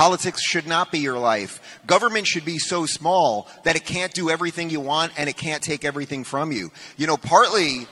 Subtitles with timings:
[0.00, 1.78] Politics should not be your life.
[1.86, 5.62] Government should be so small that it can't do everything you want and it can't
[5.62, 6.72] take everything from you.
[6.96, 7.86] You know, partly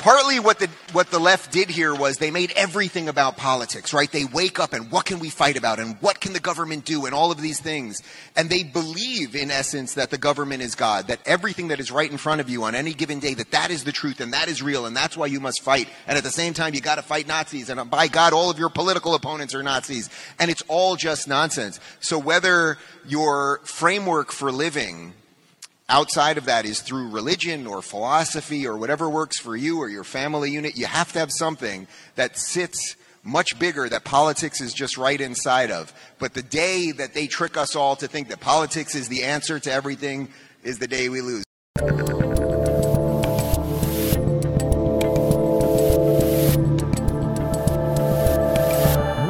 [0.00, 4.10] partly what the what the left did here was they made everything about politics, right?
[4.10, 7.04] They wake up and what can we fight about and what can the government do
[7.04, 8.02] and all of these things.
[8.34, 12.10] And they believe in essence that the government is God, that everything that is right
[12.10, 14.48] in front of you on any given day that that is the truth and that
[14.48, 15.88] is real and that's why you must fight.
[16.06, 18.50] And at the same time you got to fight Nazis and uh, by God all
[18.50, 20.08] of your political opponents are Nazis.
[20.38, 21.78] And it's all just nonsense.
[22.00, 25.12] So whether your framework for living
[25.90, 30.04] outside of that is through religion or philosophy or whatever works for you or your
[30.04, 30.76] family unit.
[30.76, 35.70] You have to have something that sits much bigger that politics is just right inside
[35.70, 35.92] of.
[36.18, 39.58] But the day that they trick us all to think that politics is the answer
[39.58, 40.30] to everything
[40.62, 41.44] is the day we lose.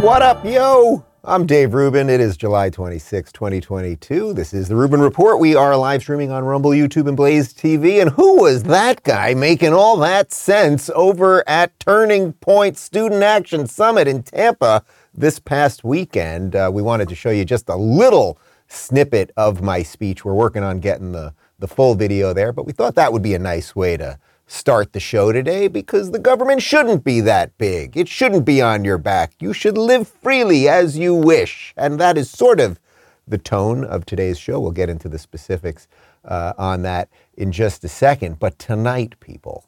[0.02, 1.04] What up, yo?
[1.30, 2.10] I'm Dave Rubin.
[2.10, 4.32] It is July 26, 2022.
[4.32, 5.38] This is the Rubin Report.
[5.38, 8.00] We are live streaming on Rumble, YouTube, and Blaze TV.
[8.00, 13.68] And who was that guy making all that sense over at Turning Point Student Action
[13.68, 14.82] Summit in Tampa
[15.14, 16.56] this past weekend?
[16.56, 20.24] Uh, we wanted to show you just a little snippet of my speech.
[20.24, 23.34] We're working on getting the, the full video there, but we thought that would be
[23.34, 24.18] a nice way to
[24.50, 27.96] start the show today because the government shouldn't be that big.
[27.96, 29.34] It shouldn't be on your back.
[29.38, 31.72] You should live freely as you wish.
[31.76, 32.80] And that is sort of
[33.28, 34.58] the tone of today's show.
[34.58, 35.86] We'll get into the specifics
[36.24, 38.40] uh, on that in just a second.
[38.40, 39.66] But tonight, people,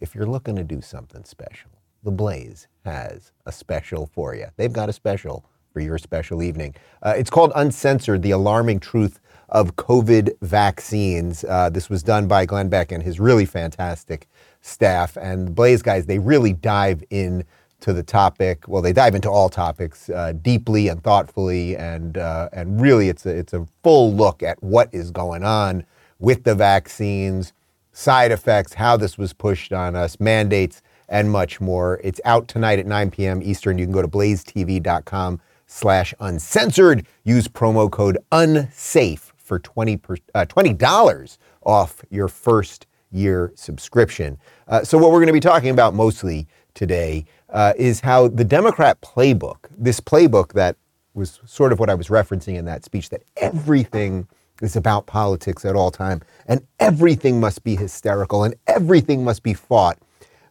[0.00, 1.70] if you're looking to do something special,
[2.02, 4.46] The Blaze has a special for you.
[4.56, 5.44] They've got a special
[5.74, 6.74] for your special evening.
[7.02, 9.20] Uh, it's called Uncensored The Alarming Truth
[9.52, 11.44] of COVID vaccines.
[11.44, 14.26] Uh, this was done by Glenn Beck and his really fantastic
[14.62, 15.16] staff.
[15.16, 17.44] And Blaze guys, they really dive in
[17.80, 18.66] to the topic.
[18.66, 23.26] Well, they dive into all topics uh, deeply and thoughtfully, and uh, and really, it's
[23.26, 25.84] a it's a full look at what is going on
[26.18, 27.52] with the vaccines,
[27.92, 32.00] side effects, how this was pushed on us, mandates, and much more.
[32.04, 33.42] It's out tonight at 9 p.m.
[33.42, 33.78] Eastern.
[33.78, 37.04] You can go to blazetv.com slash uncensored.
[37.24, 44.38] Use promo code unsafe for 20 per, uh, $20 off your first year subscription.
[44.66, 48.44] Uh, so, what we're going to be talking about mostly today uh, is how the
[48.44, 50.76] Democrat playbook, this playbook that
[51.12, 54.26] was sort of what I was referencing in that speech, that everything
[54.62, 59.52] is about politics at all time and everything must be hysterical and everything must be
[59.52, 59.98] fought,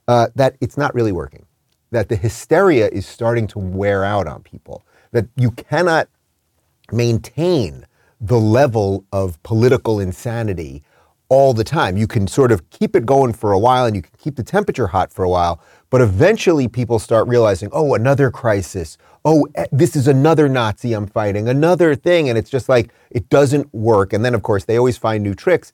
[0.07, 1.47] uh, that it's not really working.
[1.90, 4.85] That the hysteria is starting to wear out on people.
[5.11, 6.07] That you cannot
[6.91, 7.88] maintain
[8.22, 10.84] the level of political insanity
[11.28, 11.98] all the time.
[11.98, 14.44] You can sort of keep it going for a while and you can keep the
[14.44, 15.59] temperature hot for a while,
[15.90, 18.98] but eventually people start realizing, oh, another crisis.
[19.26, 22.30] Oh, eh, this is another Nazi I'm fighting, another thing.
[22.30, 24.14] And it's just like, it doesn't work.
[24.14, 25.72] And then, of course, they always find new tricks,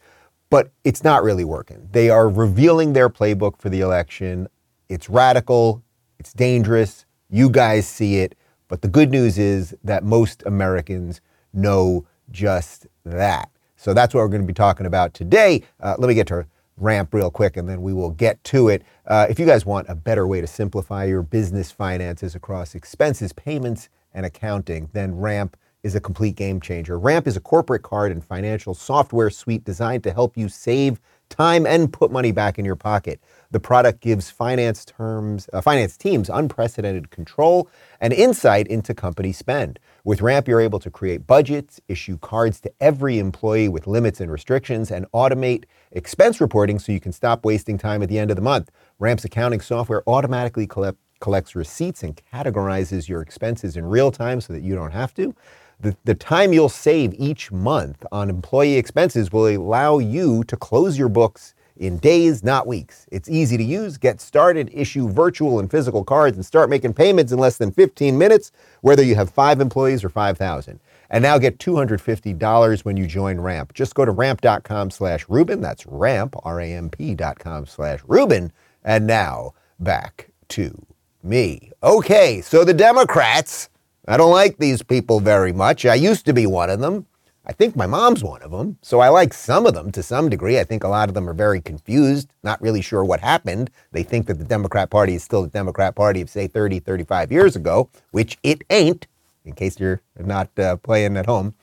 [0.50, 1.90] but it's not really working.
[1.92, 4.48] They are revealing their playbook for the election.
[4.90, 5.84] It's radical,
[6.20, 7.06] it's dangerous.
[7.30, 8.38] You guys see it.
[8.68, 11.20] But the good news is that most Americans
[11.52, 13.50] know just that.
[13.76, 15.64] So that's what we're going to be talking about today.
[15.80, 18.84] Uh, let me get to ramp real quick and then we will get to it.
[19.06, 23.34] Uh, if you guys want a better way to simplify your business finances across expenses,
[23.34, 27.00] payments, and accounting, then Ramp is a complete game changer.
[27.00, 31.00] Ramp is a corporate card and financial software suite designed to help you save
[31.30, 33.20] time and put money back in your pocket.
[33.52, 37.70] The product gives finance terms, uh, finance teams unprecedented control
[38.02, 39.80] and insight into company spend.
[40.04, 44.32] With Ramp, you're able to create budgets, issue cards to every employee with limits and
[44.32, 48.36] restrictions, and automate expense reporting so you can stop wasting time at the end of
[48.36, 48.70] the month.
[49.00, 54.52] Ramp's accounting software automatically collect, collects receipts and categorizes your expenses in real time so
[54.54, 55.34] that you don't have to.
[55.80, 60.98] The, the time you'll save each month on employee expenses will allow you to close
[60.98, 63.06] your books in days, not weeks.
[63.12, 63.98] It's easy to use.
[63.98, 68.18] Get started, issue virtual and physical cards, and start making payments in less than 15
[68.18, 68.52] minutes,
[68.82, 70.80] whether you have five employees or 5,000.
[71.10, 73.74] And now get $250 when you join Ramp.
[73.74, 75.62] Just go to ramp.com slash Rubin.
[75.62, 78.52] That's ramp, R-A-M-P dot com slash Rubin.
[78.84, 80.86] And now back to
[81.24, 81.72] me.
[81.84, 83.70] Okay, so the Democrats,
[84.08, 85.86] I don't like these people very much.
[85.86, 87.06] I used to be one of them.
[87.48, 88.78] I think my mom's one of them.
[88.82, 90.60] So I like some of them to some degree.
[90.60, 93.70] I think a lot of them are very confused, not really sure what happened.
[93.94, 97.32] They think that the Democrat Party is still the Democrat Party of, say, 30, 35
[97.32, 99.08] years ago, which it ain't,
[99.46, 101.54] in case you're not uh, playing at home.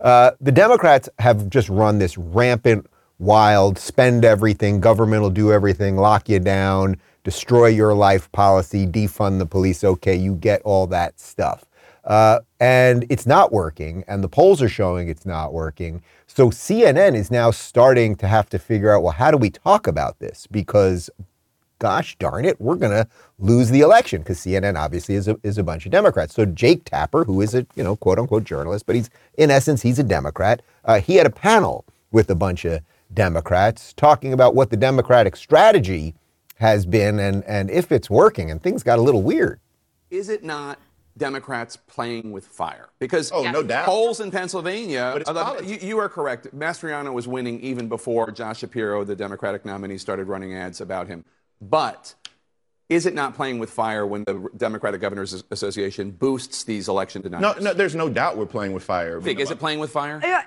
[0.00, 2.86] Uh, the Democrats have just run this rampant,
[3.18, 9.38] wild, spend everything, government will do everything, lock you down, destroy your life policy, defund
[9.38, 9.84] the police.
[9.84, 11.66] Okay, you get all that stuff.
[12.04, 16.02] Uh, and it's not working, and the polls are showing it's not working.
[16.26, 19.86] So CNN is now starting to have to figure out well, how do we talk
[19.86, 20.46] about this?
[20.50, 21.08] Because,
[21.78, 23.08] gosh darn it, we're going to
[23.38, 26.34] lose the election because CNN obviously is a, is a bunch of Democrats.
[26.34, 29.08] So Jake Tapper, who is a you know quote unquote journalist, but he's
[29.38, 30.60] in essence he's a Democrat.
[30.84, 32.80] Uh, he had a panel with a bunch of
[33.14, 36.14] Democrats talking about what the Democratic strategy
[36.56, 38.50] has been and and if it's working.
[38.50, 39.58] And things got a little weird.
[40.10, 40.78] Is it not
[41.16, 43.86] Democrats playing with fire because oh, no doubt.
[43.86, 45.22] polls in Pennsylvania.
[45.64, 46.48] you, you, are correct.
[46.56, 51.24] Mastriano was winning even before Josh Shapiro, the Democratic nominee, started running ads about him.
[51.60, 52.14] But
[52.88, 57.40] is it not playing with fire when the Democratic Governors Association boosts these election deniers?
[57.40, 59.20] No, no, there's no doubt we're playing with fire.
[59.20, 60.20] Fig, is it playing with fire?
[60.22, 60.42] Uh,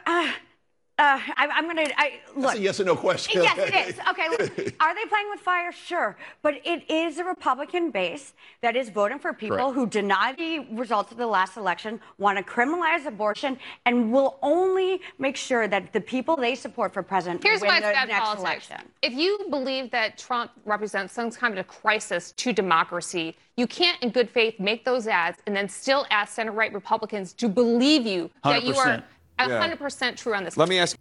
[1.07, 1.93] uh, I, am going to
[2.35, 2.49] look.
[2.49, 3.41] That's a yes or no question.
[3.41, 3.99] Yes, it is.
[4.09, 5.71] Okay, look, are they playing with fire?
[5.71, 9.75] Sure, but it is a Republican base that is voting for people Correct.
[9.75, 15.01] who deny the results of the last election, want to criminalize abortion, and will only
[15.17, 18.41] make sure that the people they support for president Here's win my the next politics.
[18.41, 18.91] election.
[19.01, 24.01] If you believe that Trump represents some kind of a crisis to democracy, you can't,
[24.03, 28.05] in good faith, make those ads and then still ask center right Republicans to believe
[28.05, 28.51] you 100%.
[28.51, 29.03] that you are
[29.39, 30.11] 100% yeah.
[30.11, 30.57] true on this.
[30.57, 30.97] Let me ask.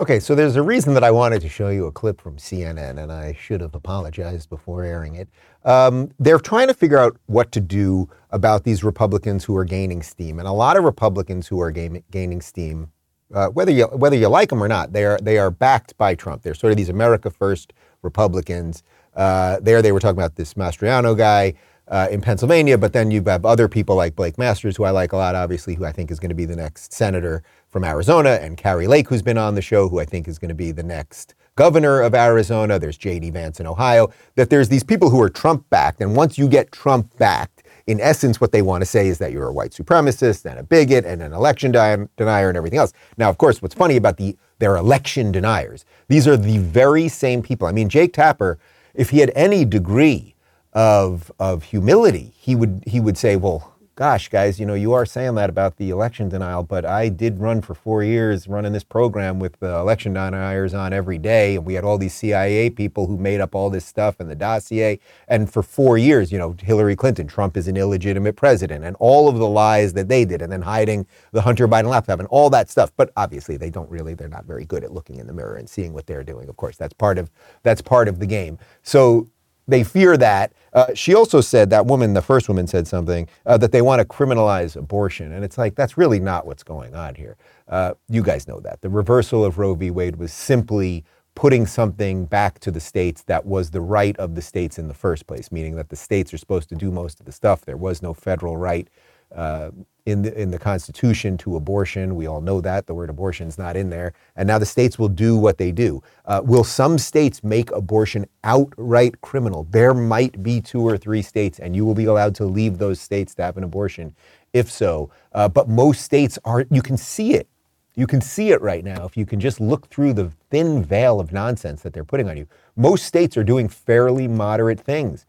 [0.00, 3.00] Okay, so there's a reason that I wanted to show you a clip from CNN,
[3.00, 5.28] and I should have apologized before airing it.
[5.64, 10.02] Um, they're trying to figure out what to do about these Republicans who are gaining
[10.02, 12.90] steam, and a lot of Republicans who are gain, gaining steam,
[13.32, 16.16] uh, whether you whether you like them or not, they are they are backed by
[16.16, 16.42] Trump.
[16.42, 17.72] They're sort of these America First
[18.02, 18.82] Republicans.
[19.14, 21.54] Uh, there, they were talking about this Mastriano guy
[21.88, 25.12] uh, in Pennsylvania, but then you have other people like Blake Masters, who I like
[25.12, 28.38] a lot, obviously, who I think is going to be the next senator from Arizona,
[28.40, 30.72] and Kari Lake, who's been on the show, who I think is going to be
[30.72, 32.78] the next governor of Arizona.
[32.78, 33.30] There's J.D.
[33.30, 34.08] Vance in Ohio.
[34.36, 38.00] That there's these people who are Trump backed, and once you get Trump backed, in
[38.00, 41.04] essence, what they want to say is that you're a white supremacist and a bigot
[41.04, 42.94] and an election di- denier and everything else.
[43.18, 47.42] Now, of course, what's funny about the their election deniers, these are the very same
[47.42, 47.66] people.
[47.66, 48.58] I mean, Jake Tapper,
[48.94, 50.33] if he had any degree
[50.74, 55.06] of of humility, he would he would say, "Well, gosh, guys, you know, you are
[55.06, 58.82] saying that about the election denial, but I did run for four years running this
[58.82, 63.06] program with the election deniers on every day, and we had all these CIA people
[63.06, 64.98] who made up all this stuff in the dossier.
[65.28, 69.28] And for four years, you know, Hillary Clinton, Trump is an illegitimate president, and all
[69.28, 72.50] of the lies that they did, and then hiding the Hunter Biden laptop and all
[72.50, 72.90] that stuff.
[72.96, 75.68] But obviously, they don't really, they're not very good at looking in the mirror and
[75.68, 76.48] seeing what they're doing.
[76.48, 77.30] Of course, that's part of
[77.62, 78.58] that's part of the game.
[78.82, 79.28] So
[79.66, 80.52] they fear that.
[80.72, 84.00] Uh, she also said that woman, the first woman, said something uh, that they want
[84.00, 87.36] to criminalize abortion, and it's like that's really not what's going on here.
[87.68, 89.90] Uh, you guys know that the reversal of Roe v.
[89.90, 94.42] Wade was simply putting something back to the states that was the right of the
[94.42, 97.26] states in the first place, meaning that the states are supposed to do most of
[97.26, 97.62] the stuff.
[97.62, 98.88] There was no federal right
[99.34, 99.70] uh,
[100.06, 102.14] in the in the Constitution to abortion.
[102.14, 104.98] We all know that the word abortion is not in there, and now the states
[104.98, 106.02] will do what they do.
[106.26, 109.66] Uh, will some states make abortion outright criminal?
[109.70, 113.00] There might be two or three states, and you will be allowed to leave those
[113.00, 114.14] states to have an abortion,
[114.52, 115.10] if so.
[115.32, 116.66] Uh, but most states are.
[116.70, 117.48] You can see it.
[117.96, 121.20] You can see it right now if you can just look through the thin veil
[121.20, 122.48] of nonsense that they're putting on you.
[122.76, 125.26] Most states are doing fairly moderate things.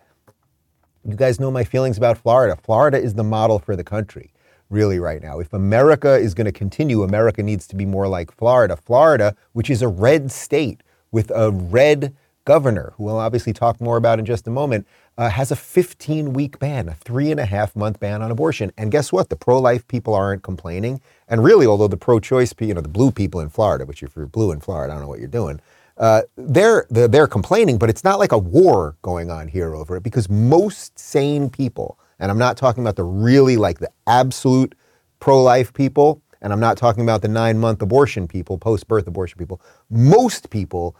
[1.07, 2.57] You guys know my feelings about Florida.
[2.63, 4.31] Florida is the model for the country,
[4.69, 5.39] really, right now.
[5.39, 8.75] If America is going to continue, America needs to be more like Florida.
[8.75, 10.81] Florida, which is a red state
[11.11, 15.29] with a red governor, who we'll obviously talk more about in just a moment, uh,
[15.29, 18.71] has a 15 week ban, a three and a half month ban on abortion.
[18.77, 19.29] And guess what?
[19.29, 21.01] The pro life people aren't complaining.
[21.27, 24.15] And really, although the pro choice, you know, the blue people in Florida, which if
[24.15, 25.59] you're blue in Florida, I don't know what you're doing,
[25.97, 30.03] uh, they're, they're complaining, but it's not like a war going on here over it
[30.03, 34.75] because most sane people, and I'm not talking about the really like the absolute
[35.19, 39.07] pro life people, and I'm not talking about the nine month abortion people, post birth
[39.07, 40.95] abortion people, most people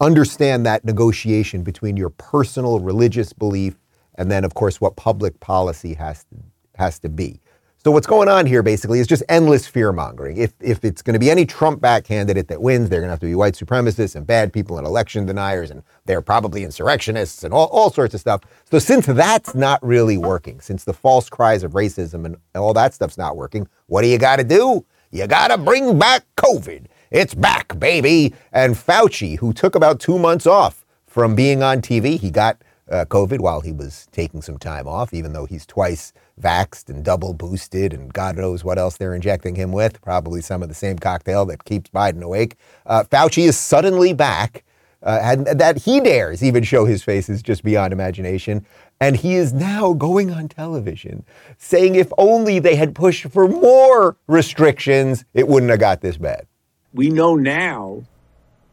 [0.00, 3.76] understand that negotiation between your personal religious belief
[4.16, 6.36] and then, of course, what public policy has to,
[6.76, 7.40] has to be.
[7.84, 10.38] So what's going on here basically is just endless fear mongering.
[10.38, 13.12] If if it's going to be any Trump back candidate that wins, they're going to
[13.12, 17.44] have to be white supremacists and bad people and election deniers, and they're probably insurrectionists
[17.44, 18.40] and all, all sorts of stuff.
[18.70, 22.94] So since that's not really working, since the false cries of racism and all that
[22.94, 24.86] stuff's not working, what do you got to do?
[25.10, 26.86] You got to bring back COVID.
[27.10, 28.32] It's back, baby.
[28.52, 32.62] And Fauci, who took about two months off from being on TV, he got
[32.94, 37.04] uh, COVID while he was taking some time off, even though he's twice vaxed and
[37.04, 40.00] double boosted and God knows what else they're injecting him with.
[40.00, 42.56] Probably some of the same cocktail that keeps Biden awake.
[42.86, 44.64] Uh, Fauci is suddenly back.
[45.02, 48.64] Uh, and that he dares even show his face is just beyond imagination.
[49.00, 51.24] And he is now going on television
[51.58, 56.46] saying if only they had pushed for more restrictions, it wouldn't have got this bad.
[56.94, 58.02] We know now,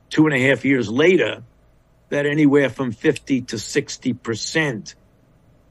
[0.09, 1.43] two and a half years later,
[2.11, 4.95] that anywhere from 50 to 60 percent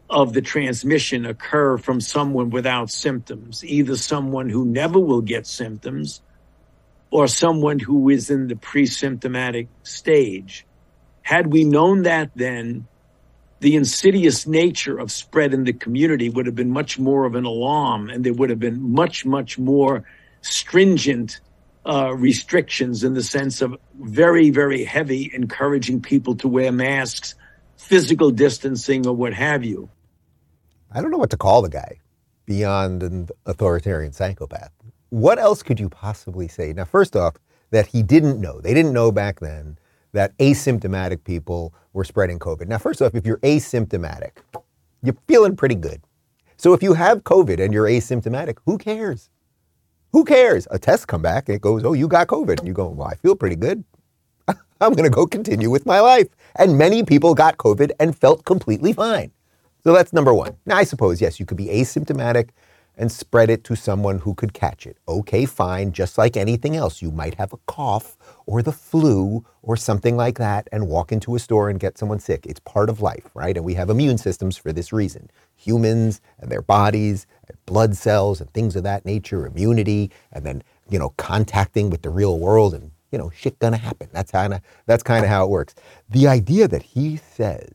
[0.09, 6.21] of the transmission occur from someone without symptoms, either someone who never will get symptoms
[7.11, 10.67] or someone who is in the pre-symptomatic stage.
[11.23, 12.87] Had we known that then,
[13.61, 17.45] the insidious nature of spread in the community would have been much more of an
[17.45, 20.05] alarm and there would have been much, much more
[20.41, 21.41] stringent
[21.87, 27.35] uh, restrictions in the sense of very, very heavy encouraging people to wear masks,
[27.77, 29.89] physical distancing, or what have you.
[30.93, 31.99] I don't know what to call the guy
[32.47, 34.73] beyond an authoritarian psychopath.
[35.11, 36.73] What else could you possibly say?
[36.73, 37.37] Now, first off,
[37.71, 38.61] that he didn't know.
[38.61, 39.79] They didn't know back then
[40.13, 42.67] that asymptomatic people were spreading COVID.
[42.67, 44.33] Now, first off, if you're asymptomatic,
[45.03, 46.03] you're feeling pretty good.
[46.57, 49.31] So if you have COVID and you're asymptomatic, who cares?
[50.13, 50.67] Who cares?
[50.71, 53.09] A test come back and it goes, "Oh, you got COVID." And you go, "Well,
[53.09, 53.85] I feel pretty good.
[54.81, 58.45] I'm going to go continue with my life." And many people got COVID and felt
[58.45, 59.31] completely fine.
[59.85, 60.57] So that's number 1.
[60.67, 62.51] Now, I suppose yes, you could be asymptomatic
[62.97, 64.99] and spread it to someone who could catch it.
[65.09, 67.01] Okay, fine, just like anything else.
[67.01, 71.35] You might have a cough or the flu or something like that and walk into
[71.35, 72.45] a store and get someone sick.
[72.45, 73.57] It's part of life, right?
[73.57, 75.31] And we have immune systems for this reason.
[75.61, 80.63] Humans and their bodies, and blood cells and things of that nature, immunity, and then,
[80.89, 84.09] you know, contacting with the real world and, you know, shit gonna happen.
[84.13, 85.75] That's kind of that's kind of how it works.
[86.09, 87.71] The idea that he says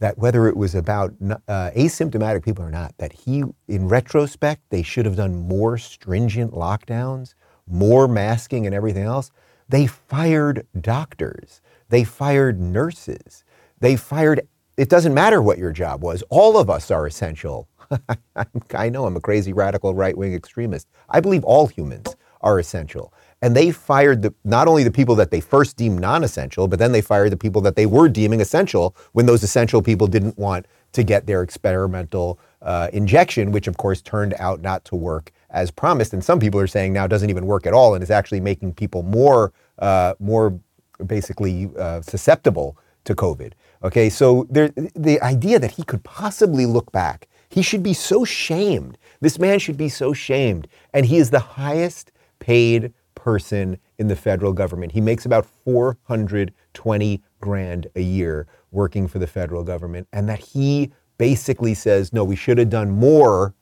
[0.00, 1.14] that whether it was about
[1.48, 6.52] uh, asymptomatic people or not, that he, in retrospect, they should have done more stringent
[6.52, 7.34] lockdowns,
[7.66, 9.30] more masking, and everything else.
[9.68, 13.44] They fired doctors, they fired nurses,
[13.80, 14.46] they fired.
[14.78, 16.22] It doesn't matter what your job was.
[16.30, 17.68] All of us are essential.
[18.74, 20.86] I know I'm a crazy radical right wing extremist.
[21.08, 23.12] I believe all humans are essential.
[23.42, 26.78] And they fired the, not only the people that they first deemed non essential, but
[26.78, 30.38] then they fired the people that they were deeming essential when those essential people didn't
[30.38, 35.32] want to get their experimental uh, injection, which of course turned out not to work
[35.50, 36.12] as promised.
[36.12, 38.40] And some people are saying now it doesn't even work at all and is actually
[38.40, 40.56] making people more, uh, more
[41.04, 43.54] basically uh, susceptible to COVID.
[43.82, 48.24] Okay, so there, the idea that he could possibly look back, he should be so
[48.24, 48.98] shamed.
[49.20, 50.68] This man should be so shamed.
[50.92, 54.92] And he is the highest paid person in the federal government.
[54.92, 60.92] He makes about 420 grand a year working for the federal government, and that he
[61.16, 63.54] basically says, no, we should have done more.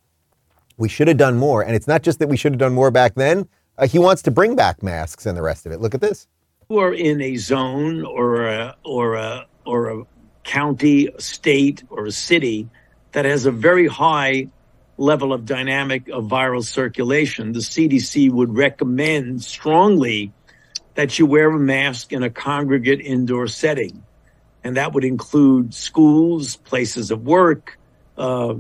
[0.77, 1.63] We should have done more.
[1.63, 3.49] And it's not just that we should have done more back then.
[3.79, 5.81] Uh, he wants to bring back masks and the rest of it.
[5.81, 6.27] Look at this.
[6.69, 10.05] Who are in a zone or a, or a, or a
[10.45, 12.69] county, a state, or a city
[13.13, 14.49] that has a very high
[14.99, 20.33] level of dynamic of viral circulation, the CDC would recommend strongly
[20.95, 24.03] that you wear a mask in a congregate indoor setting.
[24.65, 27.79] And that would include schools, places of work,
[28.17, 28.55] uh,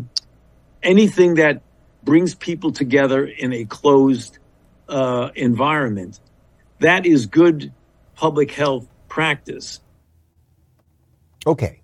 [0.82, 1.62] anything that
[2.02, 4.38] brings people together in a closed
[4.88, 6.20] uh, environment.
[6.80, 7.72] That is good
[8.14, 9.80] public health practice.
[11.46, 11.80] Okay.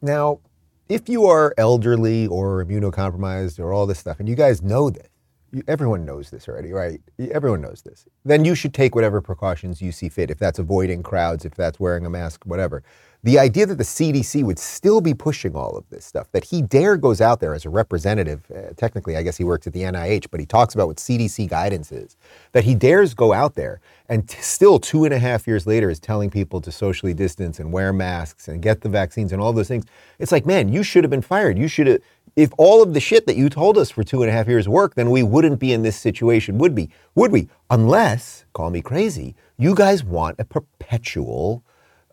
[0.00, 0.40] Now,
[0.88, 5.08] if you are elderly or immunocompromised or all this stuff, and you guys know this,
[5.50, 7.00] you, everyone knows this already, right?
[7.32, 8.06] Everyone knows this.
[8.24, 10.30] Then you should take whatever precautions you see fit.
[10.30, 12.84] If that's avoiding crowds, if that's wearing a mask, whatever.
[13.24, 16.60] The idea that the CDC would still be pushing all of this stuff, that he
[16.60, 19.80] dare goes out there as a representative, uh, technically, I guess he works at the
[19.80, 22.18] NIH, but he talks about what CDC guidance is,
[22.52, 25.88] that he dares go out there and t- still two and a half years later
[25.88, 29.54] is telling people to socially distance and wear masks and get the vaccines and all
[29.54, 29.86] those things.
[30.18, 31.58] It's like, man, you should have been fired.
[31.58, 32.02] You should have,
[32.36, 34.68] if all of the shit that you told us for two and a half years
[34.68, 37.48] worked, then we wouldn't be in this situation, would be, would we?
[37.70, 41.64] Unless, call me crazy, you guys want a perpetual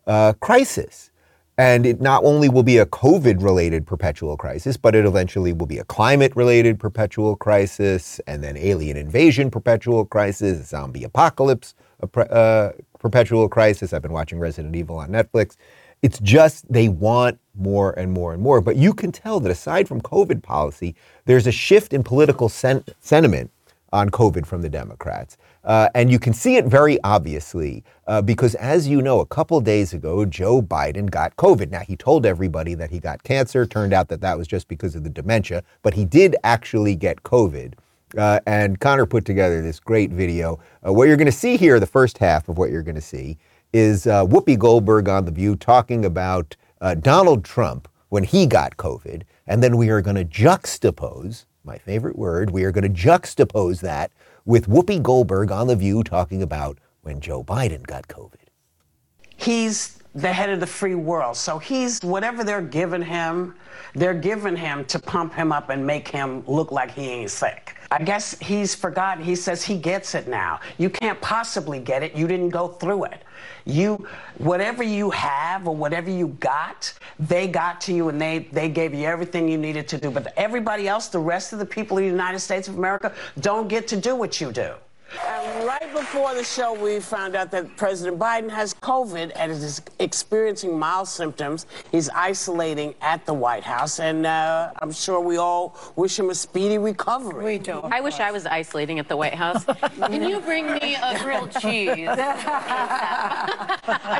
[0.06, 1.10] uh, crisis.
[1.58, 5.66] And it not only will be a COVID related perpetual crisis, but it eventually will
[5.66, 11.74] be a climate related perpetual crisis, and then alien invasion perpetual crisis, zombie apocalypse
[12.16, 13.92] uh, perpetual crisis.
[13.92, 15.56] I've been watching Resident Evil on Netflix.
[16.00, 18.60] It's just they want more and more and more.
[18.60, 22.84] But you can tell that aside from COVID policy, there's a shift in political sen-
[23.00, 23.50] sentiment
[23.92, 25.36] on COVID from the Democrats.
[25.64, 29.60] Uh, and you can see it very obviously uh, because, as you know, a couple
[29.60, 31.70] days ago, Joe Biden got COVID.
[31.70, 33.66] Now, he told everybody that he got cancer.
[33.66, 37.22] Turned out that that was just because of the dementia, but he did actually get
[37.22, 37.74] COVID.
[38.16, 40.58] Uh, and Connor put together this great video.
[40.86, 43.00] Uh, what you're going to see here, the first half of what you're going to
[43.00, 43.38] see,
[43.72, 48.76] is uh, Whoopi Goldberg on The View talking about uh, Donald Trump when he got
[48.76, 49.22] COVID.
[49.46, 53.80] And then we are going to juxtapose, my favorite word, we are going to juxtapose
[53.80, 54.12] that
[54.44, 58.34] with Whoopi Goldberg on The View talking about when Joe Biden got COVID.
[59.36, 61.36] He's the head of the free world.
[61.36, 63.54] So he's whatever they're giving him,
[63.94, 67.76] they're giving him to pump him up and make him look like he ain't sick.
[67.90, 69.22] I guess he's forgotten.
[69.22, 70.60] He says he gets it now.
[70.78, 72.14] You can't possibly get it.
[72.14, 73.22] You didn't go through it.
[73.64, 74.06] You,
[74.38, 78.94] whatever you have or whatever you got, they got to you and they, they gave
[78.94, 80.10] you everything you needed to do.
[80.10, 83.68] But everybody else, the rest of the people in the United States of America, don't
[83.68, 84.74] get to do what you do.
[85.42, 89.82] And right before the show, we found out that President Biden has COVID and is
[89.98, 91.66] experiencing mild symptoms.
[91.90, 96.34] He's isolating at the White House, and uh, I'm sure we all wish him a
[96.36, 97.44] speedy recovery.
[97.44, 97.80] We do.
[97.80, 99.64] I wish I was isolating at the White House.
[99.64, 102.06] Can you bring me a grilled cheese?
[102.08, 103.00] I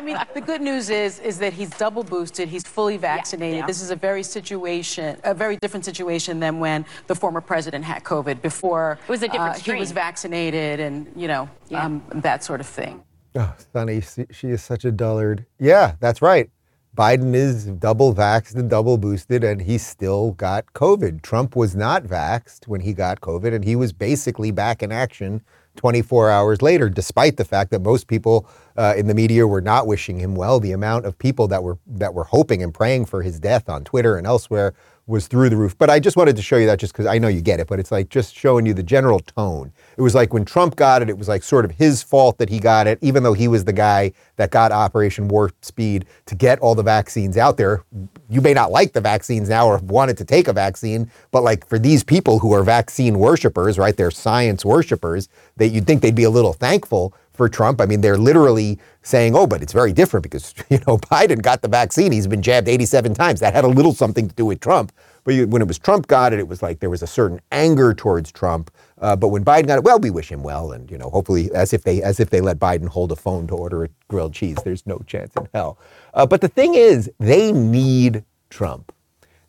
[0.03, 2.49] mean, the good news is is that he's double boosted.
[2.49, 3.55] He's fully vaccinated.
[3.55, 3.67] Yeah, yeah.
[3.67, 8.03] This is a very situation, a very different situation than when the former president had
[8.03, 8.43] COVID.
[8.43, 11.85] Before it was a different uh, He was vaccinated and, you know, yeah.
[11.85, 13.03] um, that sort of thing.
[13.35, 15.47] Oh, Sunny, she is such a dullard.
[15.59, 16.51] Yeah, that's right.
[16.95, 21.23] Biden is double vaxxed and double boosted, and he still got COVID.
[21.23, 25.41] Trump was not vaxxed when he got COVID, and he was basically back in action
[25.77, 29.87] 24 hours later, despite the fact that most people uh, in the media were not
[29.87, 30.61] wishing him well.
[30.61, 33.85] The amount of people that were that were hoping and praying for his death on
[33.85, 34.75] Twitter and elsewhere
[35.07, 35.77] was through the roof.
[35.77, 37.67] But I just wanted to show you that just because I know you get it,
[37.67, 39.73] but it's like just showing you the general tone.
[39.97, 42.49] It was like when Trump got it, it was like sort of his fault that
[42.49, 46.35] he got it, even though he was the guy that got Operation Warp Speed to
[46.35, 47.85] get all the vaccines out there.
[48.31, 51.67] You may not like the vaccines now or wanted to take a vaccine, but like
[51.67, 53.97] for these people who are vaccine worshipers, right?
[53.97, 57.81] They're science worshipers, that you'd think they'd be a little thankful for Trump.
[57.81, 61.63] I mean, they're literally saying, oh, but it's very different because, you know, Biden got
[61.63, 62.13] the vaccine.
[62.13, 63.41] He's been jabbed 87 times.
[63.41, 64.93] That had a little something to do with Trump.
[65.25, 67.95] But when it was Trump got it, it was like there was a certain anger
[67.95, 68.71] towards Trump.
[69.01, 71.51] Uh, but when Biden got it, well, we wish him well, and you know, hopefully,
[71.55, 74.33] as if they as if they let Biden hold a phone to order a grilled
[74.35, 74.57] cheese.
[74.65, 75.79] There's no chance in hell.
[76.15, 78.93] Uh, but the thing is, they need Trump.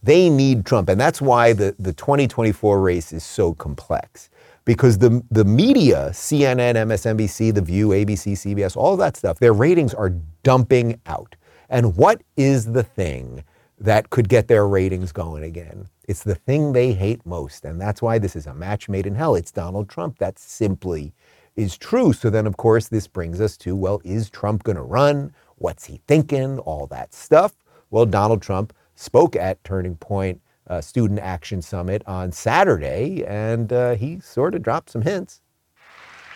[0.01, 4.29] They need Trump, and that's why the the 2024 race is so complex
[4.65, 9.93] because the, the media, CNN, MSNBC, The View, ABC, CBS, all that stuff, their ratings
[9.93, 10.11] are
[10.43, 11.35] dumping out.
[11.69, 13.43] And what is the thing
[13.79, 15.89] that could get their ratings going again?
[16.07, 17.65] It's the thing they hate most.
[17.65, 19.35] And that's why this is a match made in hell.
[19.35, 20.17] It's Donald Trump.
[20.19, 21.13] That simply
[21.55, 22.13] is true.
[22.13, 25.33] So then, of course, this brings us to well, is Trump going to run?
[25.57, 26.59] What's he thinking?
[26.59, 27.53] All that stuff.
[27.89, 33.95] Well, Donald Trump spoke at Turning Point uh, Student Action Summit on Saturday, and uh,
[33.95, 35.41] he sort of dropped some hints.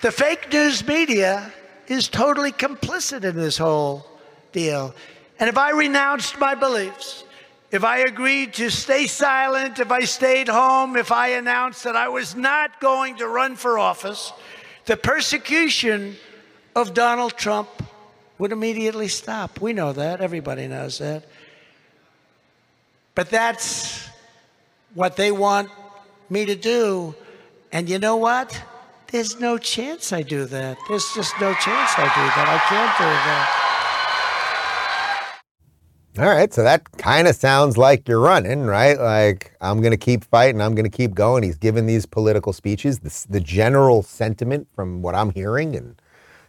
[0.01, 1.51] The fake news media
[1.87, 4.05] is totally complicit in this whole
[4.51, 4.93] deal.
[5.39, 7.23] And if I renounced my beliefs,
[7.71, 12.09] if I agreed to stay silent, if I stayed home, if I announced that I
[12.09, 14.31] was not going to run for office,
[14.85, 16.15] the persecution
[16.75, 17.69] of Donald Trump
[18.37, 19.59] would immediately stop.
[19.59, 20.21] We know that.
[20.21, 21.25] Everybody knows that.
[23.15, 24.07] But that's
[24.97, 25.69] what they want
[26.27, 27.13] me to do.
[27.71, 28.59] And you know what?
[29.11, 30.75] There's no chance I do that.
[30.89, 32.47] There's just no chance I do that.
[32.49, 33.63] I can't do that.
[36.17, 38.97] All right, so that kind of sounds like you're running, right?
[38.99, 41.43] Like, I'm going to keep fighting, I'm going to keep going.
[41.43, 42.97] He's given these political speeches.
[42.97, 46.01] The, general sentiment from what I'm hearing and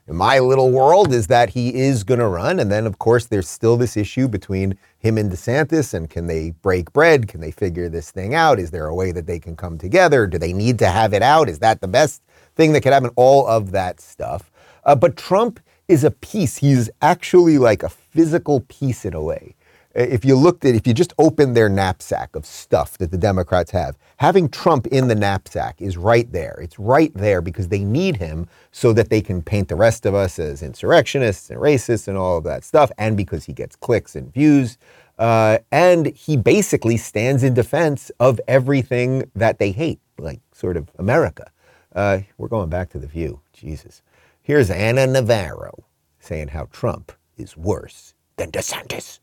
[0.08, 2.58] my little world is that he is going to run.
[2.60, 6.50] And then, of course, there's still this issue between him and DeSantis and can they
[6.50, 7.28] break bread?
[7.28, 8.58] Can they figure this thing out?
[8.58, 10.26] Is there a way that they can come together?
[10.26, 11.48] Do they need to have it out?
[11.48, 12.22] Is that the best
[12.56, 13.10] thing that could happen?
[13.16, 14.50] All of that stuff.
[14.84, 16.56] Uh, but Trump is a piece.
[16.56, 19.54] He's actually like a physical piece in a way.
[19.98, 23.72] If you looked at, if you just opened their knapsack of stuff that the Democrats
[23.72, 26.56] have, having Trump in the knapsack is right there.
[26.62, 30.14] It's right there because they need him so that they can paint the rest of
[30.14, 34.14] us as insurrectionists and racists and all of that stuff, and because he gets clicks
[34.14, 34.78] and views.
[35.18, 40.88] Uh, and he basically stands in defense of everything that they hate, like sort of
[40.96, 41.50] America.
[41.92, 43.40] Uh, we're going back to the view.
[43.52, 44.02] Jesus.
[44.40, 45.84] Here's Ana Navarro
[46.20, 49.18] saying how Trump is worse than DeSantis.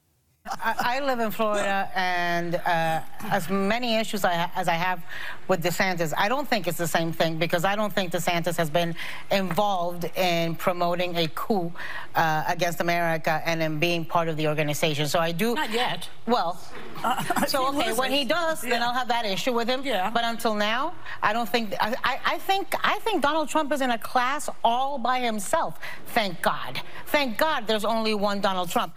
[0.48, 5.04] I, I live in Florida, and uh, as many issues I ha- as I have
[5.48, 8.70] with DeSantis, I don't think it's the same thing because I don't think DeSantis has
[8.70, 8.96] been
[9.32, 11.74] involved in promoting a coup
[12.14, 15.08] uh, against America and in being part of the organization.
[15.08, 15.56] So I do.
[15.56, 16.08] Not yet.
[16.28, 16.62] Well,
[17.48, 19.82] so okay, when he does, then I'll have that issue with him.
[19.84, 20.12] Yeah.
[20.12, 21.74] But until now, I don't think.
[21.80, 25.80] I, I, I think I think Donald Trump is in a class all by himself.
[26.08, 26.82] Thank God.
[27.08, 28.94] Thank God, there's only one Donald Trump.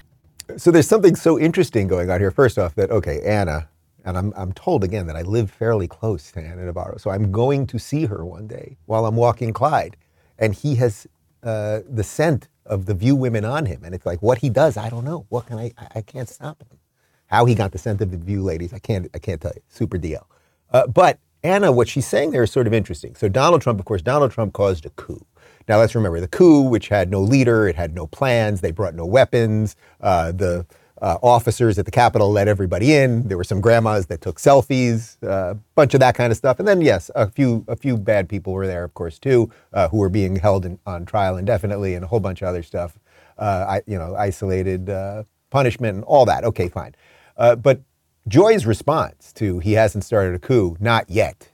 [0.57, 2.31] So there's something so interesting going on here.
[2.31, 3.69] First off, that okay, Ana,
[4.05, 7.31] and I'm I'm told again that I live fairly close to Ana Navarro, so I'm
[7.31, 9.97] going to see her one day while I'm walking Clyde,
[10.39, 11.07] and he has
[11.43, 14.77] uh, the scent of the View women on him, and it's like what he does,
[14.77, 15.27] I don't know.
[15.29, 15.73] What can I?
[15.77, 16.79] I, I can't stop him.
[17.27, 19.63] How he got the scent of the View ladies, I can't I can't tell you.
[19.69, 20.27] Super deal.
[20.71, 23.15] Uh, but Ana, what she's saying there is sort of interesting.
[23.15, 25.25] So Donald Trump, of course, Donald Trump caused a coup.
[25.69, 28.95] Now let's remember the coup, which had no leader, it had no plans, they brought
[28.95, 29.77] no weapons.
[30.01, 30.67] Uh, the
[31.01, 33.29] uh, officers at the Capitol let everybody in.
[33.29, 36.59] There were some grandmas that took selfies, a uh, bunch of that kind of stuff.
[36.59, 39.89] And then yes, a few a few bad people were there, of course, too, uh,
[39.89, 42.99] who were being held in, on trial indefinitely, and a whole bunch of other stuff.
[43.37, 46.45] Uh, I, you know, isolated uh, punishment and all that.
[46.45, 46.95] Okay, fine.
[47.37, 47.83] but
[48.27, 51.49] Joy's response to he hasn't started a coup, not yet.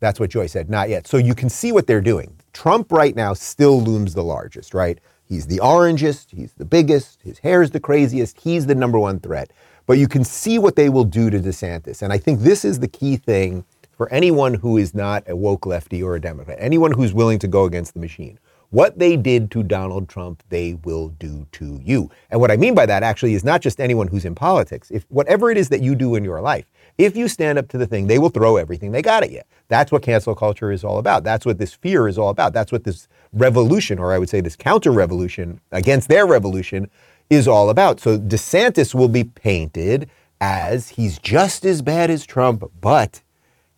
[0.00, 1.06] That's what Joy said, not yet.
[1.06, 2.39] So you can see what they're doing.
[2.52, 4.98] Trump right now still looms the largest, right?
[5.24, 9.20] He's the orangest, he's the biggest, his hair is the craziest, he's the number one
[9.20, 9.52] threat.
[9.86, 12.02] But you can see what they will do to DeSantis.
[12.02, 15.66] And I think this is the key thing for anyone who is not a woke
[15.66, 18.38] lefty or a Democrat, anyone who's willing to go against the machine.
[18.70, 22.08] What they did to Donald Trump, they will do to you.
[22.30, 24.90] And what I mean by that actually is not just anyone who's in politics.
[24.92, 26.66] If whatever it is that you do in your life,
[26.98, 29.42] if you stand up to the thing, they will throw everything they got at you.
[29.68, 31.24] That's what cancel culture is all about.
[31.24, 32.52] That's what this fear is all about.
[32.52, 36.90] That's what this revolution, or I would say this counter revolution against their revolution,
[37.28, 38.00] is all about.
[38.00, 43.22] So DeSantis will be painted as he's just as bad as Trump, but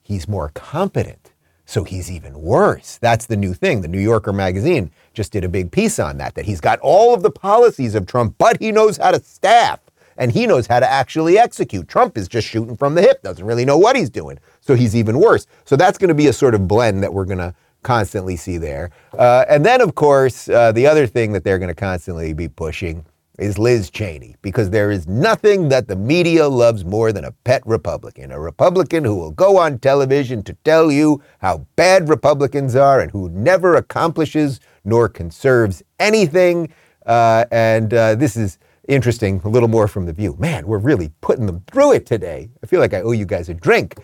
[0.02, 1.32] he's more competent.
[1.64, 2.98] So he's even worse.
[2.98, 3.80] That's the new thing.
[3.80, 7.14] The New Yorker magazine just did a big piece on that, that he's got all
[7.14, 9.80] of the policies of Trump, but he knows how to staff
[10.22, 11.88] and he knows how to actually execute.
[11.88, 14.38] Trump is just shooting from the hip, doesn't really know what he's doing.
[14.60, 15.48] So he's even worse.
[15.64, 18.56] So that's going to be a sort of blend that we're going to constantly see
[18.56, 18.92] there.
[19.18, 22.46] Uh, and then, of course, uh, the other thing that they're going to constantly be
[22.46, 23.04] pushing
[23.40, 27.60] is Liz Cheney, because there is nothing that the media loves more than a pet
[27.66, 33.00] Republican, a Republican who will go on television to tell you how bad Republicans are
[33.00, 36.72] and who never accomplishes nor conserves anything.
[37.06, 38.58] Uh, and uh, this is
[38.92, 40.36] interesting, a little more from the view.
[40.38, 42.50] Man, we're really putting them through it today.
[42.62, 43.96] I feel like I owe you guys a drink.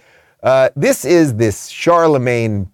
[0.43, 2.69] Uh, this is this Charlamagne,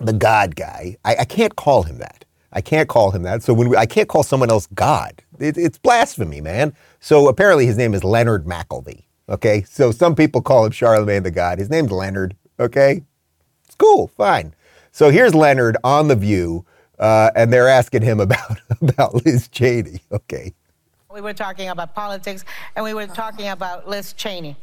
[0.00, 0.96] the God guy.
[1.04, 2.24] I, I, can't call him that.
[2.52, 3.42] I can't call him that.
[3.42, 6.74] So when we, I can't call someone else God, it, it's blasphemy, man.
[7.00, 9.04] So apparently his name is Leonard McKelvey.
[9.28, 11.58] Okay, so some people call him Charlamagne the God.
[11.58, 12.36] His name's Leonard.
[12.60, 13.02] Okay,
[13.64, 14.54] it's cool, fine.
[14.92, 16.66] So here's Leonard on the View,
[16.98, 20.00] uh, and they're asking him about about Liz Cheney.
[20.12, 20.54] Okay.
[21.12, 22.44] We were talking about politics,
[22.74, 24.56] and we were talking about Liz Cheney.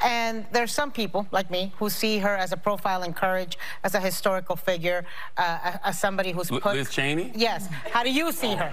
[0.00, 3.94] And there's some people like me who see her as a profile in courage, as
[3.94, 5.06] a historical figure,
[5.38, 6.74] uh, as somebody who's put.
[6.74, 7.32] Liz Cheney.
[7.34, 7.68] Yes.
[7.90, 8.72] How do you see her?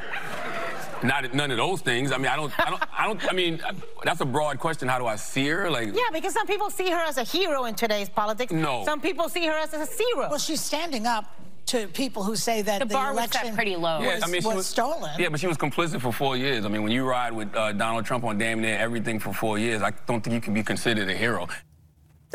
[1.02, 2.12] Not none of those things.
[2.12, 3.32] I mean, I don't, I don't, I don't.
[3.32, 3.62] I mean,
[4.04, 4.88] that's a broad question.
[4.88, 5.70] How do I see her?
[5.70, 5.94] Like.
[5.94, 8.52] Yeah, because some people see her as a hero in today's politics.
[8.52, 8.84] No.
[8.86, 10.30] Some people see her as a zero.
[10.30, 11.26] Well, she's standing up
[11.74, 14.00] to people who say that the, the bar election was set pretty low.
[14.00, 15.12] Was, yeah, I mean, was, was, stolen.
[15.18, 16.66] Yeah, but she was complicit for four years.
[16.66, 19.58] I mean, when you ride with uh, Donald Trump on damn near everything for four
[19.58, 21.48] years, I don't think you can be considered a hero.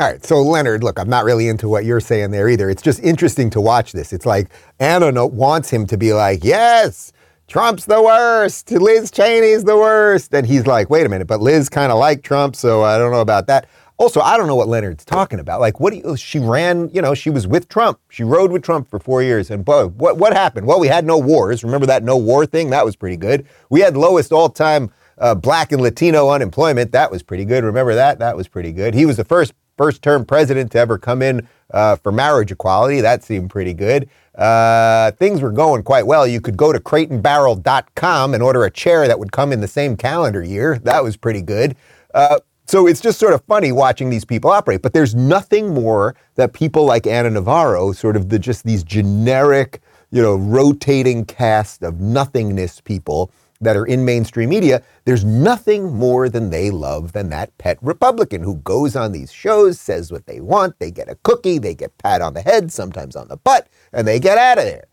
[0.00, 2.70] All right, so Leonard, look, I'm not really into what you're saying there either.
[2.70, 4.12] It's just interesting to watch this.
[4.12, 4.48] It's like
[4.78, 7.12] Ana wants him to be like, yes,
[7.48, 10.34] Trump's the worst, Liz Cheney's the worst.
[10.34, 13.10] And he's like, wait a minute, but Liz kind of liked Trump, so I don't
[13.10, 13.68] know about that.
[13.98, 15.60] Also, I don't know what Leonard's talking about.
[15.60, 17.98] Like, what do you, she ran, you know, she was with Trump.
[18.08, 19.50] She rode with Trump for four years.
[19.50, 20.68] And boy, what, what happened?
[20.68, 21.64] Well, we had no wars.
[21.64, 22.70] Remember that no war thing?
[22.70, 23.46] That was pretty good.
[23.70, 26.92] We had lowest all time uh, black and Latino unemployment.
[26.92, 27.64] That was pretty good.
[27.64, 28.20] Remember that?
[28.20, 28.94] That was pretty good.
[28.94, 33.00] He was the first first term president to ever come in uh, for marriage equality.
[33.00, 34.08] That seemed pretty good.
[34.34, 36.26] Uh, things were going quite well.
[36.26, 39.96] You could go to crateandbarrel.com and order a chair that would come in the same
[39.96, 40.78] calendar year.
[40.80, 41.76] That was pretty good.
[42.14, 44.82] Uh, so it's just sort of funny watching these people operate.
[44.82, 49.80] But there's nothing more that people like Ana Navarro, sort of the just these generic,
[50.10, 53.30] you know, rotating cast of nothingness people
[53.62, 58.42] that are in mainstream media, there's nothing more than they love than that pet Republican
[58.42, 61.96] who goes on these shows, says what they want, they get a cookie, they get
[61.98, 64.84] pat on the head, sometimes on the butt, and they get out of there.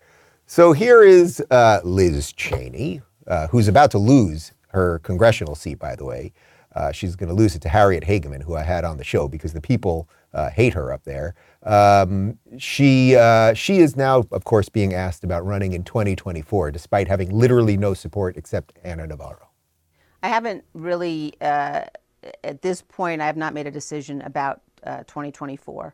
[0.48, 5.96] So here is uh, Liz Cheney, uh, who's about to lose her congressional seat, by
[5.96, 6.34] the way.
[6.76, 9.28] Uh, she's going to lose it to Harriet Hageman, who I had on the show
[9.28, 11.34] because the people uh, hate her up there.
[11.64, 17.08] Um, she uh, she is now, of course, being asked about running in 2024, despite
[17.08, 19.50] having literally no support except Ana Navarro.
[20.22, 21.86] I haven't really, uh,
[22.44, 25.94] at this point, I have not made a decision about uh, 2024,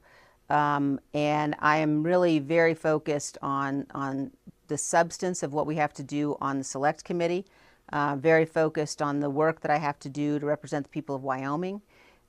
[0.50, 4.32] um, and I am really very focused on on
[4.68, 7.46] the substance of what we have to do on the select committee
[7.92, 11.16] uh, very focused on the work that I have to do to represent the people
[11.16, 11.82] of Wyoming.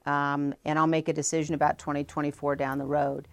[0.06, 3.28] Um, and I'll make a decision about 2024 down the road.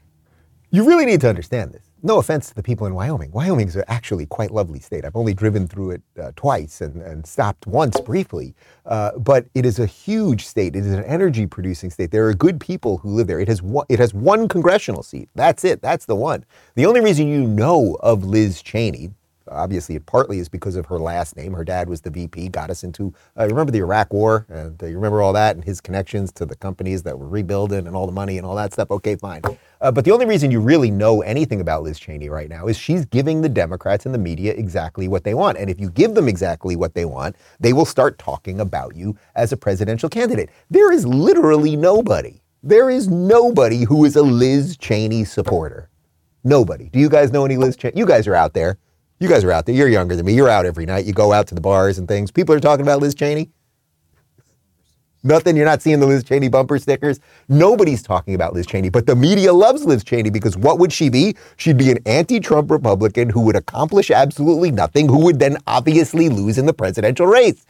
[0.71, 1.89] You really need to understand this.
[2.03, 3.31] No offense to the people in Wyoming.
[3.31, 5.03] Wyoming's actually quite lovely state.
[5.03, 8.53] I've only driven through it uh, twice and, and, stopped once briefly.
[8.85, 10.75] Uh, but it is a huge state.
[10.75, 12.11] It is an energy producing state.
[12.11, 13.39] There are good people who live there.
[13.39, 15.27] It has one, it has one congressional seat.
[15.33, 15.81] That's it.
[15.81, 16.45] That's the one.
[16.75, 19.09] The only reason you know of Liz Cheney,
[19.51, 21.53] obviously it partly is because of her last name.
[21.53, 24.45] Her dad was the VP, got us into, uh, remember the Iraq War?
[24.49, 27.87] And uh, you remember all that and his connections to the companies that were rebuilding
[27.87, 28.91] and all the money and all that stuff?
[28.91, 29.41] Okay, fine.
[29.81, 32.77] Uh, but the only reason you really know anything about Liz Cheney right now is
[32.77, 35.57] she's giving the Democrats and the media exactly what they want.
[35.57, 39.17] And if you give them exactly what they want, they will start talking about you
[39.35, 40.49] as a presidential candidate.
[40.69, 42.41] There is literally nobody.
[42.61, 45.89] There is nobody who is a Liz Cheney supporter.
[46.43, 46.89] Nobody.
[46.89, 47.97] Do you guys know any Liz Cheney?
[47.97, 48.77] You guys are out there.
[49.19, 49.75] You guys are out there.
[49.75, 50.33] You're younger than me.
[50.33, 51.05] You're out every night.
[51.05, 52.31] You go out to the bars and things.
[52.31, 53.49] People are talking about Liz Cheney.
[55.23, 55.57] Nothing.
[55.57, 57.19] You're not seeing the Liz Cheney bumper stickers.
[57.49, 61.09] Nobody's talking about Liz Cheney, but the media loves Liz Cheney because what would she
[61.09, 61.35] be?
[61.57, 66.29] She'd be an anti Trump Republican who would accomplish absolutely nothing, who would then obviously
[66.29, 67.65] lose in the presidential race.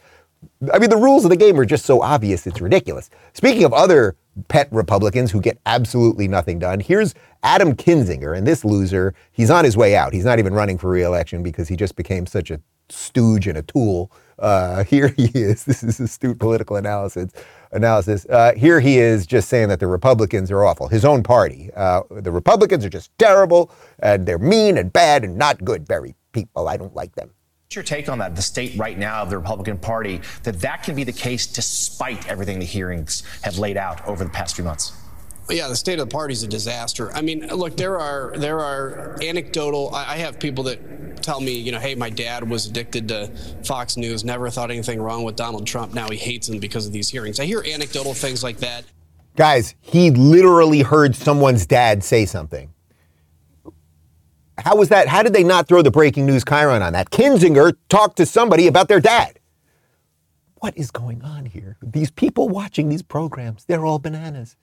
[0.72, 3.10] I mean, the rules of the game are just so obvious, it's ridiculous.
[3.32, 4.14] Speaking of other
[4.48, 8.36] pet Republicans who get absolutely nothing done, here's Adam Kinzinger.
[8.36, 10.12] And this loser, he's on his way out.
[10.12, 13.62] He's not even running for reelection because he just became such a stooge and a
[13.62, 14.10] tool.
[14.38, 15.64] Uh, here he is.
[15.70, 17.30] This is astute political analysis.
[17.72, 18.26] Analysis.
[18.26, 20.88] Uh, here he is, just saying that the Republicans are awful.
[20.88, 21.70] His own party.
[21.76, 26.14] Uh, the Republicans are just terrible, and they're mean and bad and not good, very
[26.32, 26.68] people.
[26.68, 27.30] I don't like them.
[27.70, 28.34] What's your take on that?
[28.34, 32.28] The state right now of the Republican Party that that can be the case despite
[32.28, 34.92] everything the hearings have laid out over the past few months.
[35.48, 37.12] Yeah, the state of the party is a disaster.
[37.12, 39.94] I mean, look, there are there are anecdotal.
[39.94, 43.30] I have people that tell me, you know, hey, my dad was addicted to
[43.64, 45.94] Fox News, never thought anything wrong with Donald Trump.
[45.94, 47.38] Now he hates him because of these hearings.
[47.38, 48.82] I hear anecdotal things like that.
[49.36, 52.74] Guys, he literally heard someone's dad say something.
[54.60, 55.08] How was that?
[55.08, 57.10] How did they not throw the breaking news chyron on that?
[57.10, 59.38] Kinzinger talked to somebody about their dad.
[60.56, 61.78] What is going on here?
[61.82, 64.56] These people watching these programs, they're all bananas.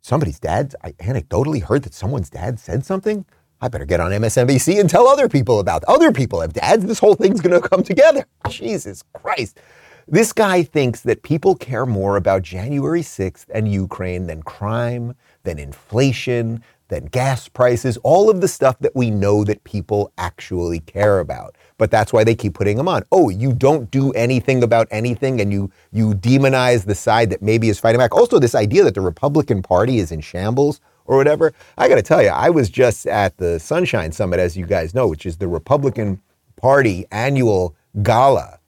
[0.00, 3.26] Somebody's dad, I anecdotally heard that someone's dad said something.
[3.60, 5.84] I better get on MSNBC and tell other people about.
[5.84, 6.86] Other people have dads.
[6.86, 8.24] This whole thing's going to come together.
[8.48, 9.58] Jesus Christ.
[10.06, 15.58] This guy thinks that people care more about January 6th and Ukraine than crime, than
[15.58, 21.20] inflation, than gas prices, all of the stuff that we know that people actually care
[21.20, 21.56] about.
[21.76, 23.04] But that's why they keep putting them on.
[23.12, 27.68] Oh, you don't do anything about anything and you you demonize the side that maybe
[27.68, 28.14] is fighting back.
[28.14, 31.52] Also this idea that the Republican Party is in shambles or whatever.
[31.76, 34.94] I got to tell you, I was just at the Sunshine Summit as you guys
[34.94, 36.20] know, which is the Republican
[36.56, 38.58] Party annual gala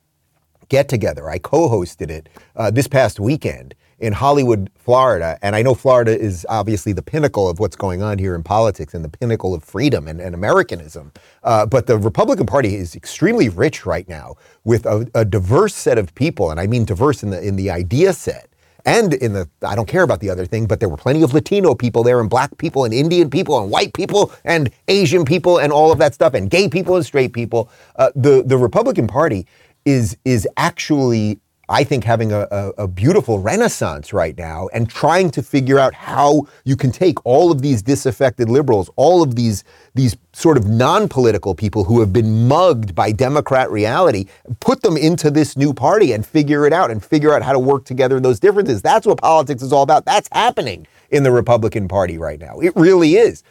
[0.69, 1.29] get together.
[1.29, 5.39] I co-hosted it uh, this past weekend in Hollywood, Florida.
[5.43, 8.95] And I know Florida is obviously the pinnacle of what's going on here in politics
[8.95, 11.13] and the pinnacle of freedom and, and Americanism.
[11.45, 15.99] Uh, but the Republican Party is extremely rich right now with a, a diverse set
[15.99, 16.51] of people.
[16.51, 18.51] And I mean diverse in the, in the idea set
[18.87, 21.35] and in the I don't care about the other thing, but there were plenty of
[21.35, 25.59] Latino people there, and black people, and Indian people, and white people, and Asian people,
[25.59, 27.71] and all of that stuff, and gay people and straight people.
[27.97, 29.47] Uh, the the Republican Party
[29.85, 31.39] is is actually
[31.71, 35.95] I think, having a, a, a, beautiful renaissance right now and trying to figure out
[35.95, 39.63] how you can take all of these disaffected liberals, all of these,
[39.95, 44.27] these sort of non political people who have been mugged by Democrat reality,
[44.59, 47.61] put them into this new party and figure it out and figure out how to
[47.61, 48.83] work together those differences.
[48.83, 50.05] That's what politics is all about.
[50.05, 52.59] That's happening in the Republican Party right now.
[52.59, 53.45] It really is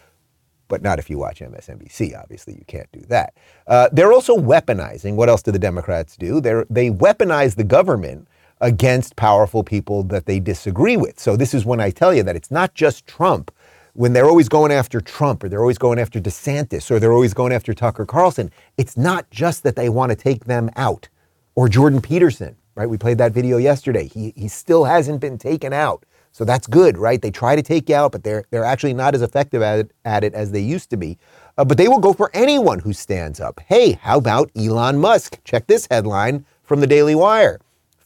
[0.70, 2.18] but not if you watch MSNBC.
[2.18, 3.34] Obviously, you can't do that.
[3.68, 5.16] Uh, they're also weaponizing.
[5.16, 6.40] What else do the Democrats do?
[6.40, 8.28] they they weaponize the government
[8.62, 11.20] against powerful people that they disagree with.
[11.20, 13.52] So this is when I tell you that it's not just Trump.
[13.94, 17.34] When they're always going after Trump or they're always going after DeSantis or they're always
[17.34, 21.10] going after Tucker Carlson, it's not just that they want to take them out
[21.56, 22.90] or Jordan Peterson, right?
[22.90, 24.08] We played that video yesterday.
[24.08, 26.06] He, he still hasn't been taken out.
[26.40, 27.22] So that's good, right?
[27.22, 29.92] They try to take you out, but they're, they're actually not as effective at it,
[30.06, 31.18] at it as they used to be.
[31.58, 33.60] Uh, but they will go for anyone who stands up.
[33.68, 35.38] Hey, how about Elon Musk?
[35.44, 37.60] Check this headline from the Daily Wire.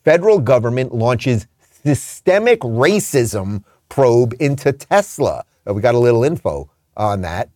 [0.04, 1.46] Federal government launches
[1.86, 5.46] systemic racism probe into Tesla.
[5.70, 7.52] Uh, we got a little info on that.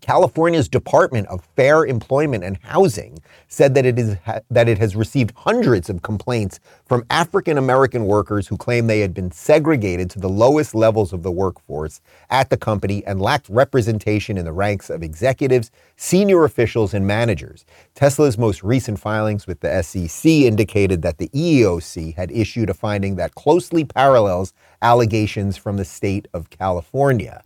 [0.00, 4.16] California's Department of Fair Employment and Housing said that it is
[4.50, 9.14] that it has received hundreds of complaints from African American workers who claim they had
[9.14, 14.38] been segregated to the lowest levels of the workforce at the company and lacked representation
[14.38, 17.64] in the ranks of executives, senior officials, and managers.
[17.94, 23.16] Tesla's most recent filings with the SEC indicated that the EEOC had issued a finding
[23.16, 27.42] that closely parallels allegations from the state of California.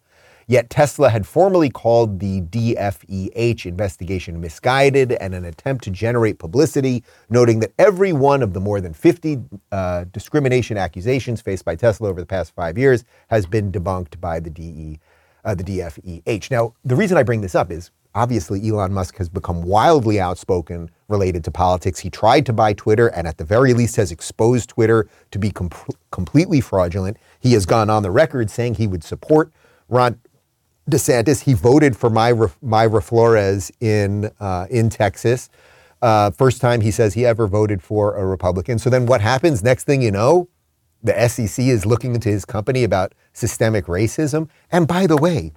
[0.46, 7.02] Yet Tesla had formally called the DFEH investigation misguided and an attempt to generate publicity,
[7.30, 12.08] noting that every one of the more than 50 uh, discrimination accusations faced by Tesla
[12.08, 15.00] over the past five years has been debunked by the DE,
[15.44, 16.50] uh, the DFEH.
[16.50, 20.90] Now, the reason I bring this up is obviously Elon Musk has become wildly outspoken
[21.08, 21.98] related to politics.
[21.98, 25.50] He tried to buy Twitter and at the very least has exposed Twitter to be
[25.50, 25.70] com-
[26.10, 27.16] completely fraudulent.
[27.40, 29.52] He has gone on the record saying he would support
[29.88, 30.18] Ron
[30.90, 31.42] DeSantis.
[31.42, 35.48] He voted for Myra, Mayra Flores in uh, in Texas.
[36.02, 38.78] Uh, first time he says he ever voted for a Republican.
[38.78, 39.62] So then what happens?
[39.62, 40.48] Next thing you know,
[41.02, 44.48] the SEC is looking into his company about systemic racism.
[44.70, 45.52] And by the way,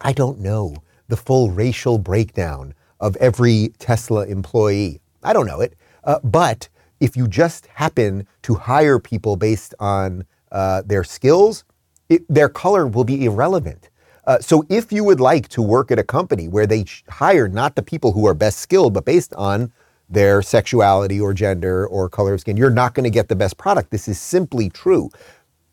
[0.00, 0.76] I don't know
[1.08, 5.00] the full racial breakdown of every Tesla employee.
[5.22, 5.74] I don't know it.
[6.04, 6.68] Uh, but
[7.00, 11.64] if you just happen to hire people based on uh, their skills,
[12.08, 13.90] it, their color will be irrelevant.
[14.26, 17.76] Uh, so if you would like to work at a company where they hire not
[17.76, 19.72] the people who are best skilled, but based on
[20.08, 23.56] their sexuality or gender or color of skin, you're not going to get the best
[23.58, 23.90] product.
[23.90, 25.10] This is simply true.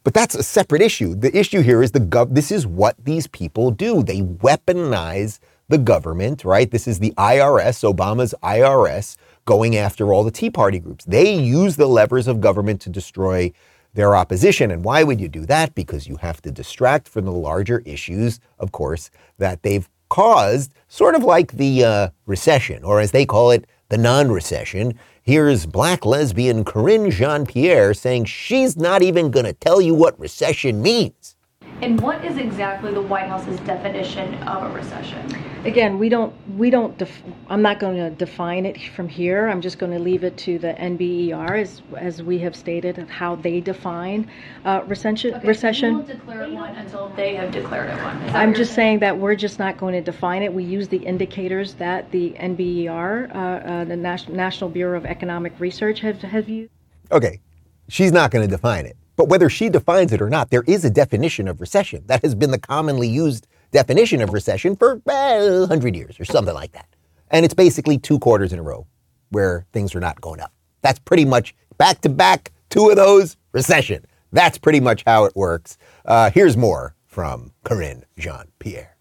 [0.03, 1.15] But that's a separate issue.
[1.15, 4.03] The issue here is the gov- this is what these people do.
[4.03, 5.39] They weaponize
[5.69, 6.69] the government, right?
[6.69, 11.05] This is the IRS, Obama's IRS, going after all the Tea Party groups.
[11.05, 13.53] They use the levers of government to destroy
[13.93, 14.71] their opposition.
[14.71, 15.75] And why would you do that?
[15.75, 21.15] Because you have to distract from the larger issues, of course, that they've caused, sort
[21.15, 24.97] of like the uh, recession, or as they call it, the non recession.
[25.21, 30.19] Here's black lesbian Karine Jean Pierre saying she's not even going to tell you what
[30.19, 31.35] recession means.
[31.81, 35.52] And what is exactly the White House's definition of a recession?
[35.65, 39.47] Again, we don't, we don't, def- I'm not going to define it from here.
[39.47, 43.09] I'm just going to leave it to the NBER as, as we have stated of
[43.09, 44.29] how they define
[44.65, 45.33] uh, recession.
[45.35, 45.93] Okay, recession.
[45.95, 48.17] won't declare it one until they have declared it one.
[48.21, 50.53] I'm what you're just saying that we're just not going to define it.
[50.53, 55.57] We use the indicators that the NBER, uh, uh, the Nas- National Bureau of Economic
[55.59, 56.71] Research, have, have used.
[57.09, 57.39] Okay,
[57.87, 58.97] she's not going to define it.
[59.15, 62.03] But whether she defines it or not, there is a definition of recession.
[62.07, 66.53] That has been the commonly used definition of recession for well, 100 years or something
[66.53, 66.87] like that.
[67.31, 68.87] And it's basically two quarters in a row
[69.29, 70.53] where things are not going up.
[70.81, 74.05] That's pretty much back to back, two of those, recession.
[74.31, 75.77] That's pretty much how it works.
[76.05, 78.92] Uh, here's more from Karine Jean Pierre.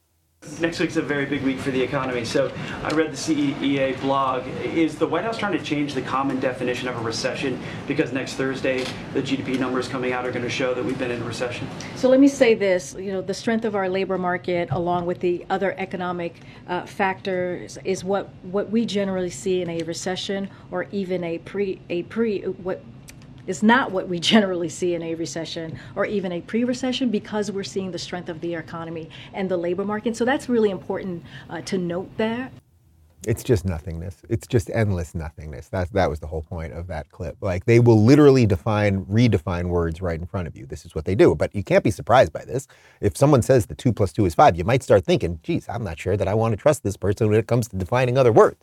[0.60, 2.24] Next week's a very big week for the economy.
[2.24, 2.52] So
[2.82, 4.44] I read the CEA blog.
[4.64, 8.34] Is the White House trying to change the common definition of a recession because next
[8.34, 11.24] Thursday the GDP numbers coming out are going to show that we've been in a
[11.24, 11.68] recession?
[11.94, 15.20] So let me say this, you know, the strength of our labor market along with
[15.20, 16.34] the other economic
[16.66, 21.80] uh, factors is what, what we generally see in a recession or even a pre,
[21.88, 22.82] a pre, what
[23.46, 27.64] is not what we generally see in a recession or even a pre-recession because we're
[27.64, 30.16] seeing the strength of the economy and the labor market.
[30.16, 32.50] So that's really important uh, to note there.
[33.24, 34.16] It's just nothingness.
[34.28, 35.68] It's just endless nothingness.
[35.68, 37.36] That that was the whole point of that clip.
[37.40, 40.66] Like they will literally define, redefine words right in front of you.
[40.66, 41.36] This is what they do.
[41.36, 42.66] But you can't be surprised by this.
[43.00, 45.84] If someone says the two plus two is five, you might start thinking, geez, I'm
[45.84, 48.32] not sure that I want to trust this person when it comes to defining other
[48.32, 48.56] words.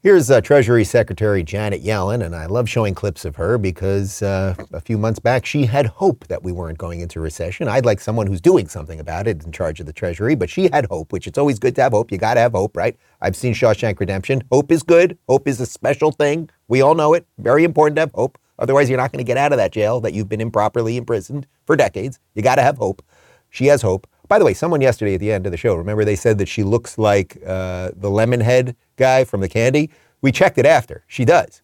[0.00, 4.54] Here's uh, Treasury Secretary Janet Yellen, and I love showing clips of her because uh,
[4.72, 7.66] a few months back she had hope that we weren't going into recession.
[7.66, 10.68] I'd like someone who's doing something about it in charge of the Treasury, but she
[10.72, 12.12] had hope, which it's always good to have hope.
[12.12, 12.96] You got to have hope, right?
[13.20, 14.44] I've seen Shawshank Redemption.
[14.52, 15.18] Hope is good.
[15.28, 16.48] Hope is a special thing.
[16.68, 17.26] We all know it.
[17.38, 18.38] Very important to have hope.
[18.60, 21.48] Otherwise, you're not going to get out of that jail that you've been improperly imprisoned
[21.66, 22.20] for decades.
[22.36, 23.02] You got to have hope.
[23.50, 24.06] She has hope.
[24.28, 26.48] By the way, someone yesterday at the end of the show, remember they said that
[26.48, 29.90] she looks like uh, the Lemonhead guy from the candy?
[30.20, 31.04] We checked it after.
[31.06, 31.62] She does.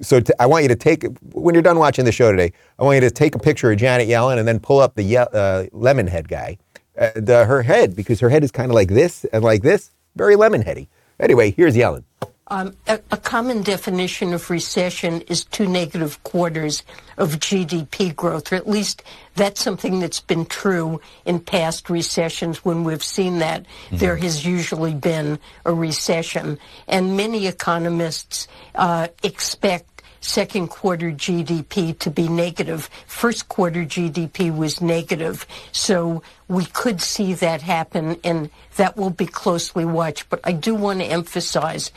[0.00, 2.84] So t- I want you to take, when you're done watching the show today, I
[2.84, 5.16] want you to take a picture of Janet Yellen and then pull up the ye-
[5.18, 6.58] uh, lemon head guy,
[6.98, 10.34] uh, her head, because her head is kind of like this and like this, very
[10.36, 10.88] lemon heady.
[11.20, 12.04] Anyway, here's Yellen.
[12.50, 16.82] Um, a, a, common definition of recession is two negative quarters
[17.16, 19.04] of GDP growth, or at least
[19.36, 22.64] that's something that's been true in past recessions.
[22.64, 23.98] When we've seen that, mm-hmm.
[23.98, 26.58] there has usually been a recession.
[26.88, 29.89] And many economists uh, expect
[30.20, 32.88] second quarter GDP to be negative.
[33.06, 35.46] First quarter GDP was negative.
[35.72, 40.28] So we could see that happen, and that will be closely watched.
[40.28, 41.90] But I do want to emphasize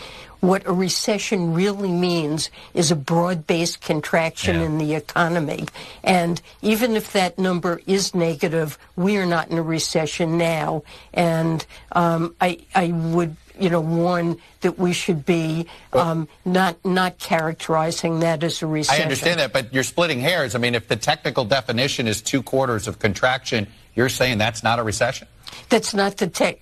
[0.43, 4.65] what a recession really means is a broad-based contraction yeah.
[4.65, 5.65] in the economy.
[6.03, 10.83] And even if that number is negative, we are not in a recession now.
[11.13, 17.19] And um, I, I would you know, warn that we should be um, not not
[17.19, 19.01] characterizing that as a recession.
[19.01, 20.55] I understand that, but you're splitting hairs.
[20.55, 24.79] I mean, if the technical definition is two quarters of contraction, you're saying that's not
[24.79, 25.27] a recession?
[25.69, 26.59] That's not the tech.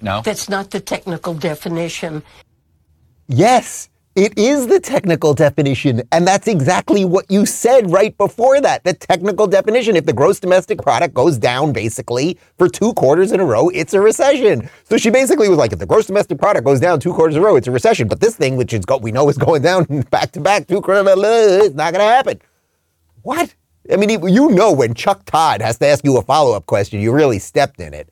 [0.00, 0.22] No.
[0.22, 2.22] That's not the technical definition.
[3.28, 3.88] Yes.
[4.16, 6.02] It is the technical definition.
[6.10, 8.82] And that's exactly what you said right before that.
[8.82, 9.94] The technical definition.
[9.94, 13.92] If the gross domestic product goes down basically for two quarters in a row, it's
[13.92, 14.70] a recession.
[14.84, 17.42] So she basically was like, if the gross domestic product goes down two quarters in
[17.42, 18.08] a row, it's a recession.
[18.08, 20.80] But this thing, which is go- we know is going down back to back, two
[20.80, 21.06] quarters,
[21.66, 22.40] it's not going to happen.
[23.20, 23.54] What?
[23.92, 27.00] I mean, you know when Chuck Todd has to ask you a follow up question,
[27.00, 28.08] you really stepped in it.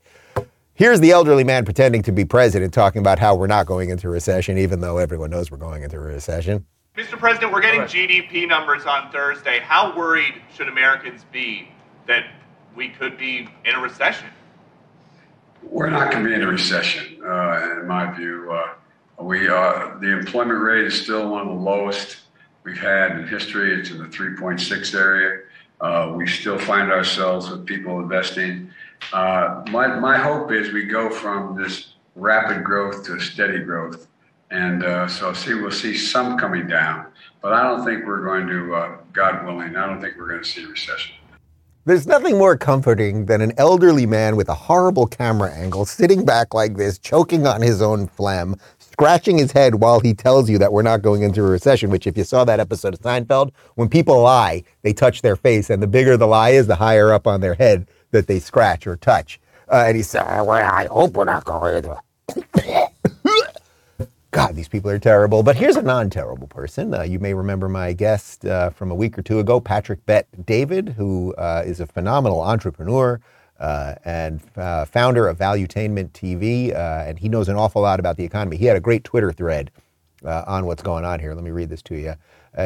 [0.77, 4.09] Here's the elderly man pretending to be president talking about how we're not going into
[4.09, 6.65] recession, even though everyone knows we're going into a recession.
[6.97, 7.17] Mr.
[7.17, 9.59] President, we're getting GDP numbers on Thursday.
[9.59, 11.69] How worried should Americans be
[12.07, 12.25] that
[12.75, 14.27] we could be in a recession?
[15.63, 18.51] We're not going to be in a recession, uh, in my view.
[18.51, 22.17] Uh, we uh, the employment rate is still one of the lowest
[22.63, 23.79] we've had in history.
[23.79, 25.43] It's in the 3.6 area.
[25.79, 28.71] Uh, we still find ourselves with people investing
[29.13, 34.07] uh, my, my hope is we go from this rapid growth to steady growth.
[34.51, 37.07] And uh, so see, we'll see some coming down,
[37.41, 40.43] but I don't think we're going to, uh, God willing, I don't think we're going
[40.43, 41.15] to see a recession.
[41.87, 46.53] There's nothing more comforting than an elderly man with a horrible camera angle sitting back
[46.53, 50.73] like this, choking on his own phlegm, scratching his head while he tells you that
[50.73, 53.87] we're not going into a recession, which, if you saw that episode of Seinfeld, when
[53.87, 57.27] people lie, they touch their face, and the bigger the lie is, the higher up
[57.27, 59.39] on their head that they scratch or touch.
[59.69, 62.89] Uh, and he said, well, I hope we're not going to.
[64.31, 65.43] God, these people are terrible.
[65.43, 66.93] But here's a non terrible person.
[66.93, 70.27] Uh, you may remember my guest uh, from a week or two ago, Patrick Bet
[70.45, 73.19] David, who uh, is a phenomenal entrepreneur
[73.59, 76.73] uh, and uh, founder of Valuetainment TV.
[76.75, 78.57] and he knows an awful lot about the economy.
[78.57, 79.71] He had a great Twitter thread
[80.25, 81.33] on what's going on here.
[81.33, 82.15] Let me read this to you.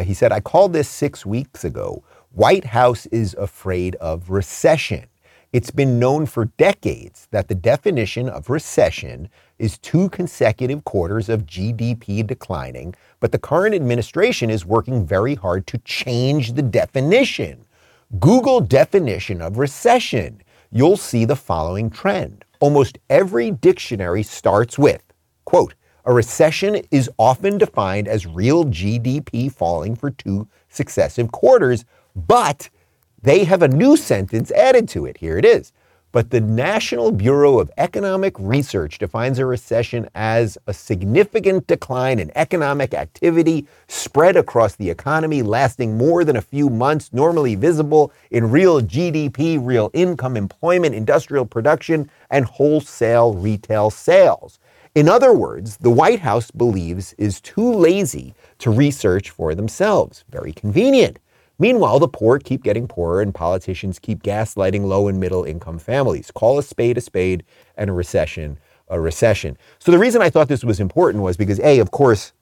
[0.04, 2.04] he said, I called this six weeks ago.
[2.32, 5.08] White House is afraid of recession.
[5.52, 11.48] It's been known for decades that the definition of recession is two consecutive quarters of
[11.48, 17.66] GDP declining, but the current administration is working very hard to change the definition.
[18.20, 20.44] Google definition of recession.
[20.72, 22.46] You'll see the following trend.
[22.60, 25.02] Almost every dictionary starts with,
[25.46, 25.74] quote,
[26.06, 31.86] a recession is often defined as real GDP falling for two successive quarters,
[32.16, 32.70] but
[33.22, 35.18] they have a new sentence added to it.
[35.18, 35.72] Here it is.
[36.12, 42.32] But the National Bureau of Economic Research defines a recession as a significant decline in
[42.36, 48.50] economic activity spread across the economy lasting more than a few months, normally visible in
[48.50, 54.58] real GDP, real income, employment, industrial production, and wholesale retail sales.
[54.96, 60.24] In other words, the White House believes is too lazy to research for themselves.
[60.32, 61.20] Very convenient.
[61.60, 66.32] Meanwhile, the poor keep getting poorer and politicians keep gaslighting low and middle income families.
[66.32, 67.44] Call a spade a spade
[67.78, 68.58] and a recession
[68.90, 69.58] a recession.
[69.78, 72.34] So the reason I thought this was important was because A, of course,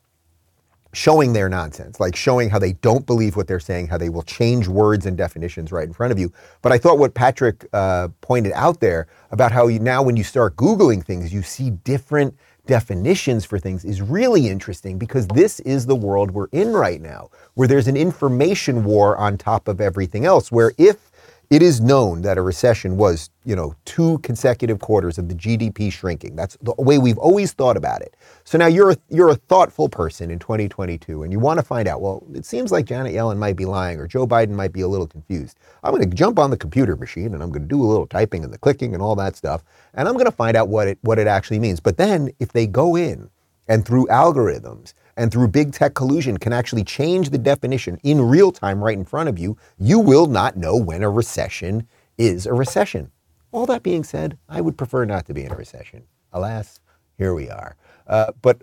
[0.94, 4.24] showing their nonsense, like showing how they don't believe what they're saying, how they will
[4.24, 6.32] change words and definitions right in front of you.
[6.62, 10.24] But I thought what Patrick uh, pointed out there about how you, now when you
[10.24, 12.36] start Googling things, you see different
[12.68, 17.30] definitions for things is really interesting because this is the world we're in right now,
[17.56, 21.07] where there's an information war on top of everything else, where if
[21.50, 25.92] it is known that a recession was, you know, two consecutive quarters of the GDP
[25.92, 26.36] shrinking.
[26.36, 28.18] That's the way we've always thought about it.
[28.44, 31.88] So now you're a, you're a thoughtful person in 2022 and you want to find
[31.88, 34.82] out, well, it seems like Janet Yellen might be lying or Joe Biden might be
[34.82, 35.58] a little confused.
[35.84, 38.08] I'm going to jump on the computer machine and I'm going to do a little
[38.08, 40.88] typing and the clicking and all that stuff and I'm going to find out what
[40.90, 41.80] it what it actually means.
[41.80, 43.30] But then if they go in
[43.70, 48.52] and through algorithms and through big tech collusion can actually change the definition in real
[48.52, 51.88] time right in front of you, you will not know when a recession
[52.18, 53.12] is a recession.
[53.52, 56.04] All that being said, I would prefer not to be in a recession.
[56.32, 56.80] Alas,
[57.18, 57.76] here we are.
[58.06, 58.62] Uh, but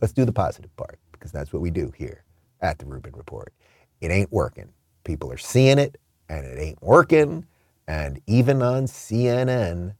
[0.00, 2.24] let's do the positive part because that's what we do here
[2.60, 3.52] at the Rubin Report.
[4.00, 4.72] It ain't working.
[5.04, 5.96] People are seeing it
[6.28, 7.46] and it ain't working.
[7.86, 9.94] And even on CNN,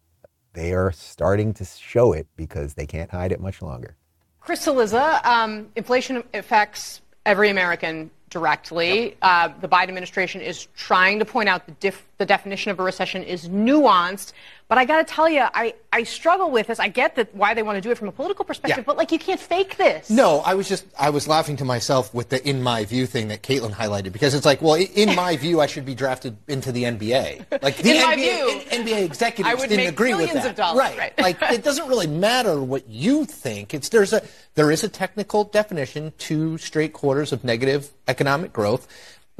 [0.55, 3.97] they are starting to show it because they can't hide it much longer.
[4.45, 9.05] Chris Cillizza, um, inflation affects every American directly.
[9.05, 9.16] Yep.
[9.22, 12.85] Uh, the Biden administration is trying to point out the, dif- the definition of a
[12.85, 14.33] recession is nuanced.
[14.68, 16.79] But I got to tell you, I, I struggle with this.
[16.79, 18.85] I get that why they want to do it from a political perspective, yeah.
[18.87, 20.09] but like you can't fake this.
[20.09, 23.29] No, I was just I was laughing to myself with the "in my view" thing
[23.29, 26.73] that Caitlin highlighted because it's like, well, in my view, I should be drafted into
[26.73, 27.61] the NBA.
[27.61, 30.47] Like the in NBA, view, NBA executives didn't make agree with that.
[30.47, 30.97] Of dollars, right?
[30.97, 31.20] right.
[31.20, 33.75] like it doesn't really matter what you think.
[33.75, 34.23] It's there's a
[34.55, 38.89] there is a technical definition: two straight quarters of negative economic growth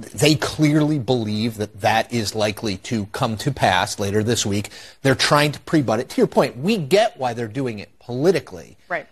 [0.05, 4.70] they clearly believe that that is likely to come to pass later this week.
[5.03, 6.09] They're trying to pre-butt it.
[6.11, 8.76] To your point, we get why they're doing it politically.
[8.88, 9.07] Right.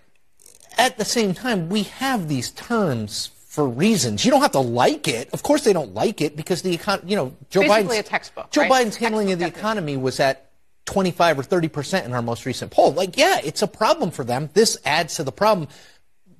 [0.78, 4.24] At the same time, we have these terms for reasons.
[4.24, 5.28] You don't have to like it.
[5.32, 8.10] Of course, they don't like it because the econ- you know Joe Basically Biden's a
[8.10, 8.50] textbook.
[8.50, 8.70] Joe right?
[8.70, 10.50] Biden's handling of the economy was at
[10.86, 12.92] 25 or 30 percent in our most recent poll.
[12.92, 14.50] Like, yeah, it's a problem for them.
[14.54, 15.68] This adds to the problem,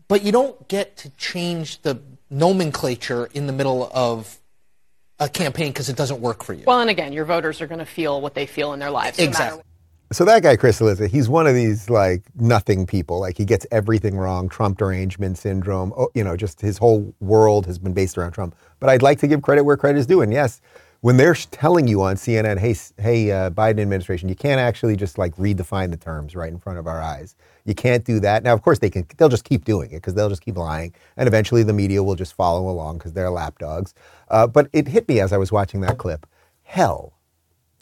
[0.07, 4.39] but you don't get to change the nomenclature in the middle of
[5.21, 6.65] a campaign because it doesn't work for you.
[6.67, 9.19] Well, and again, your voters are going to feel what they feel in their lives.
[9.19, 9.59] Exactly.
[9.59, 9.65] No
[10.13, 13.21] so that guy, Chris Cillizza, he's one of these like nothing people.
[13.21, 15.93] Like he gets everything wrong, Trump derangement syndrome.
[15.97, 18.57] Oh, you know, just his whole world has been based around Trump.
[18.81, 20.23] But I'd like to give credit where credit is due.
[20.23, 20.61] And yes,
[21.01, 25.17] when they're telling you on CNN, hey, hey, uh, Biden administration, you can't actually just
[25.17, 27.37] like redefine the terms right in front of our eyes.
[27.65, 28.43] You can't do that.
[28.43, 29.07] Now, of course, they can.
[29.17, 32.17] They'll just keep doing it because they'll just keep lying, and eventually the media will
[32.17, 33.95] just follow along because they're lapdogs.
[34.29, 36.27] Uh, but it hit me as I was watching that clip.
[36.65, 37.15] Hell,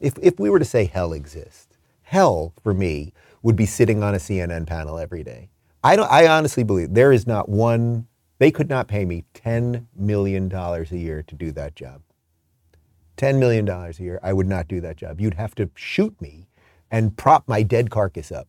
[0.01, 3.13] if if we were to say hell exists, hell for me
[3.43, 5.49] would be sitting on a CNN panel every day.
[5.83, 6.11] I don't.
[6.11, 8.07] I honestly believe there is not one.
[8.39, 12.03] They could not pay me ten million dollars a year to do that job.
[13.19, 15.21] $10 million a year, I would not do that job.
[15.21, 16.49] You'd have to shoot me
[16.91, 18.49] and prop my dead carcass up,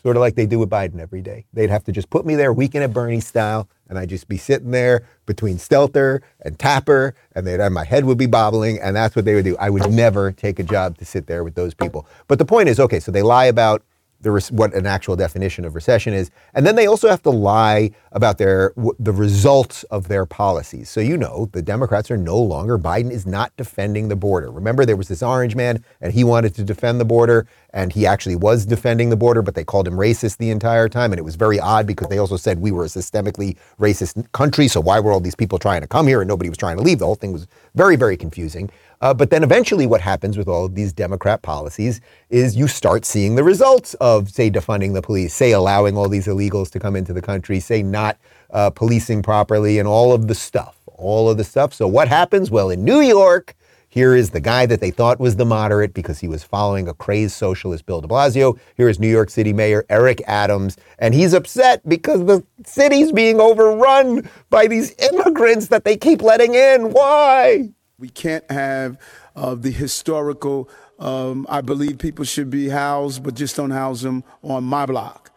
[0.00, 1.46] sort of like they do with Biden every day.
[1.52, 4.36] They'd have to just put me there, weekend at Bernie style, and I'd just be
[4.36, 8.94] sitting there between Stelter and Tapper, and, they'd, and my head would be bobbling, and
[8.94, 9.56] that's what they would do.
[9.58, 9.90] I would oh.
[9.90, 12.06] never take a job to sit there with those people.
[12.28, 13.82] But the point is, okay, so they lie about
[14.22, 16.30] the, what an actual definition of recession is.
[16.54, 20.90] And then they also have to lie about their the results of their policies.
[20.90, 24.50] So you know, the Democrats are no longer Biden is not defending the border.
[24.50, 28.06] Remember there was this orange man and he wanted to defend the border and he
[28.06, 31.22] actually was defending the border, but they called him racist the entire time and it
[31.22, 35.00] was very odd because they also said we were a systemically racist country, so why
[35.00, 36.98] were all these people trying to come here and nobody was trying to leave?
[36.98, 38.70] The whole thing was very very confusing.
[39.02, 42.00] Uh, but then eventually, what happens with all of these Democrat policies
[42.30, 46.28] is you start seeing the results of, say, defunding the police, say, allowing all these
[46.28, 48.16] illegals to come into the country, say, not
[48.50, 51.74] uh, policing properly, and all of the stuff, all of the stuff.
[51.74, 52.48] So, what happens?
[52.48, 53.56] Well, in New York,
[53.92, 56.94] here is the guy that they thought was the moderate because he was following a
[56.94, 58.58] crazed socialist, Bill de Blasio.
[58.74, 63.38] Here is New York City Mayor Eric Adams, and he's upset because the city's being
[63.38, 66.94] overrun by these immigrants that they keep letting in.
[66.94, 67.68] Why?
[67.98, 68.96] We can't have
[69.36, 74.24] uh, the historical, um, I believe people should be housed, but just don't house them
[74.42, 75.30] on my block.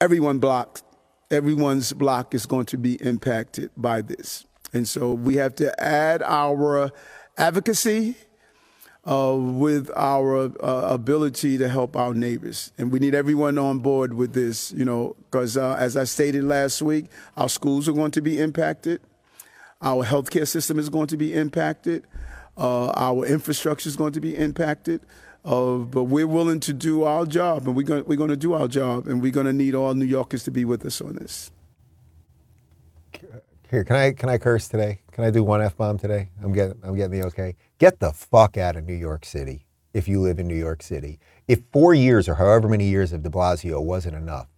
[0.00, 0.80] Everyone block,
[1.30, 4.46] everyone's block is going to be impacted by this.
[4.72, 6.90] And so we have to add our
[7.40, 8.16] advocacy
[9.10, 12.70] uh, with our uh, ability to help our neighbors.
[12.76, 16.44] And we need everyone on board with this, you know, because uh, as I stated
[16.44, 19.00] last week, our schools are going to be impacted.
[19.80, 22.06] Our healthcare system is going to be impacted.
[22.58, 25.00] Uh, our infrastructure is going to be impacted.
[25.42, 28.52] Uh, but we're willing to do our job, and we're going, we're going to do
[28.52, 31.14] our job, and we're going to need all New Yorkers to be with us on
[31.14, 31.50] this.
[33.70, 34.98] Here, can I can I curse today?
[35.12, 36.30] Can I do one f bomb today?
[36.42, 37.54] I'm getting I'm getting the okay.
[37.78, 39.64] Get the fuck out of New York City
[39.94, 41.20] if you live in New York City.
[41.46, 44.48] If four years or however many years of De Blasio wasn't enough,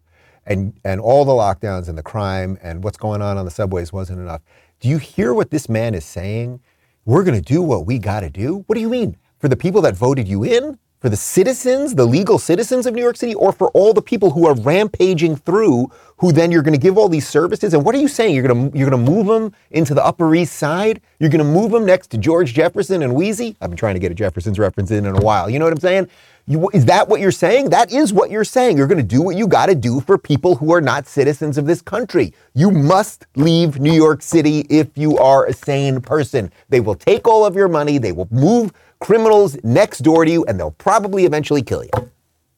[0.47, 3.93] and and all the lockdowns and the crime and what's going on on the subways
[3.93, 4.41] wasn't enough,
[4.81, 6.61] do you hear what this man is saying?
[7.05, 8.65] We're going to do what we got to do.
[8.67, 9.19] What do you mean?
[9.41, 10.79] For the people that voted you in?
[11.03, 14.31] For the citizens, the legal citizens of New York City, or for all the people
[14.31, 17.75] who are rampaging through, who then you're going to give all these services?
[17.75, 18.37] And what are you saying?
[18.37, 21.01] You're going to you're going to move them into the Upper East Side?
[21.19, 23.57] You're going to move them next to George Jefferson and Weezy?
[23.61, 25.51] I've been trying to get a Jefferson's reference in in a while.
[25.51, 26.09] You know what I'm saying?
[26.47, 27.71] You, is that what you're saying?
[27.71, 28.77] That is what you're saying.
[28.77, 31.59] You're going to do what you got to do for people who are not citizens
[31.59, 32.33] of this country.
[32.55, 36.53] You must leave New York City if you are a sane person.
[36.69, 37.99] They will take all of your money.
[37.99, 38.73] They will move
[39.03, 41.91] criminals next door to you and they'll probably eventually kill you.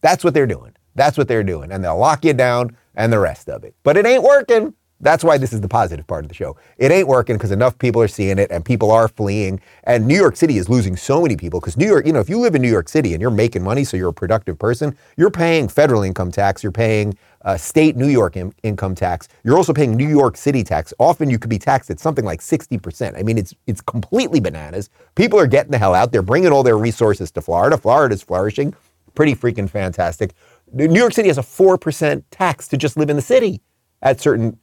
[0.02, 0.72] That's what they're doing.
[0.94, 1.72] That's what they're doing.
[1.72, 3.74] And they'll lock you down and the rest of it.
[3.82, 4.74] But it ain't working.
[5.00, 6.56] That's why this is the positive part of the show.
[6.78, 9.60] It ain't working because enough people are seeing it and people are fleeing.
[9.84, 12.28] And New York City is losing so many people because New York, you know, if
[12.30, 14.96] you live in New York City and you're making money, so you're a productive person,
[15.16, 19.28] you're paying federal income tax, you're paying uh, state New York in- income tax.
[19.44, 20.94] You're also paying New York City tax.
[20.98, 23.18] Often you could be taxed at something like 60%.
[23.18, 24.90] I mean, it's it's completely bananas.
[25.14, 26.12] People are getting the hell out.
[26.12, 27.76] They're bringing all their resources to Florida.
[27.76, 28.74] Florida's flourishing.
[29.14, 30.32] Pretty freaking fantastic.
[30.72, 33.60] New York City has a 4% tax to just live in the city
[34.02, 34.58] at certain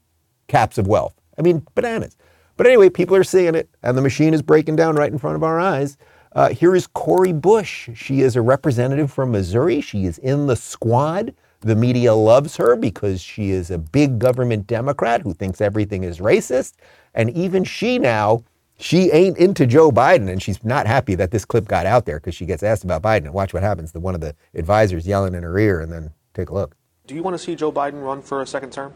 [0.51, 1.15] caps of wealth.
[1.39, 2.17] I mean, bananas.
[2.57, 5.37] But anyway, people are seeing it, and the machine is breaking down right in front
[5.37, 5.97] of our eyes.
[6.33, 7.89] Uh, here is Cori Bush.
[7.95, 9.81] She is a representative from Missouri.
[9.81, 11.33] She is in the squad.
[11.61, 16.19] The media loves her because she is a big government Democrat who thinks everything is
[16.19, 16.73] racist.
[17.13, 18.43] And even she now,
[18.77, 22.19] she ain't into Joe Biden, and she's not happy that this clip got out there
[22.19, 23.25] because she gets asked about Biden.
[23.25, 23.91] And watch what happens.
[23.91, 26.75] The one of the advisors yelling in her ear, and then take a look.
[27.07, 28.93] Do you want to see Joe Biden run for a second term?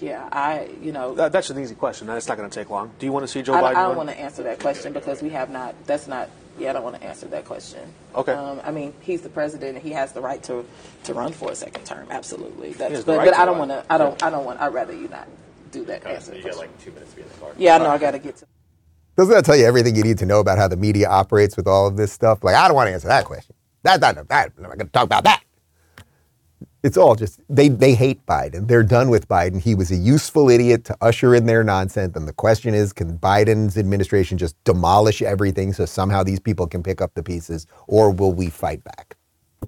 [0.00, 2.08] Yeah, I, you know, That, that's an easy question.
[2.10, 2.90] It's not going to take long.
[2.98, 3.88] Do you want to see Joe I, Biden don't- I run?
[3.88, 5.74] don't want to answer that question because we have not.
[5.86, 6.28] That's not.
[6.58, 7.80] Yeah, I don't want to answer that question.
[8.14, 8.32] Okay.
[8.32, 10.66] Um, I mean, he's the president and he has the right to
[11.04, 12.06] to run for a second term.
[12.10, 12.72] Absolutely.
[12.74, 13.84] That's, has the but, right but to I don't want to.
[13.88, 14.22] I don't.
[14.22, 14.60] I don't want.
[14.60, 15.28] I'd rather you not
[15.70, 16.36] do that answer.
[16.36, 17.52] you got like two minutes to be in the car.
[17.56, 17.88] Yeah, I know.
[17.88, 18.46] I got to get to.
[19.16, 21.66] Doesn't that tell you everything you need to know about how the media operates with
[21.66, 22.42] all of this stuff?
[22.42, 23.54] Like, I don't want to answer that question.
[23.82, 24.52] That, that, that.
[24.56, 25.42] I'm not going to talk about that.
[26.82, 28.66] It's all just, they, they hate Biden.
[28.66, 29.60] They're done with Biden.
[29.60, 32.16] He was a useful idiot to usher in their nonsense.
[32.16, 36.82] And the question is can Biden's administration just demolish everything so somehow these people can
[36.82, 39.16] pick up the pieces, or will we fight back?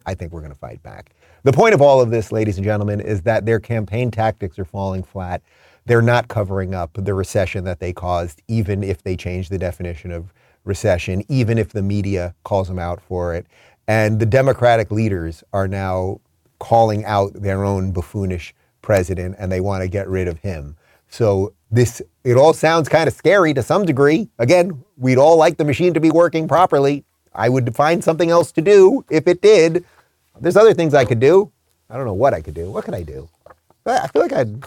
[0.06, 1.10] I think we're going to fight back.
[1.44, 4.64] The point of all of this, ladies and gentlemen, is that their campaign tactics are
[4.64, 5.42] falling flat.
[5.86, 10.10] They're not covering up the recession that they caused, even if they change the definition
[10.10, 10.32] of
[10.64, 13.46] recession, even if the media calls them out for it.
[13.86, 16.20] And the Democratic leaders are now
[16.64, 20.76] calling out their own buffoonish president and they want to get rid of him.
[21.10, 24.30] So this it all sounds kind of scary to some degree.
[24.38, 27.04] Again, we'd all like the machine to be working properly.
[27.34, 29.84] I would find something else to do if it did.
[30.40, 31.52] There's other things I could do.
[31.90, 32.70] I don't know what I could do.
[32.70, 33.28] What could I do?
[33.84, 34.64] I feel like I'd,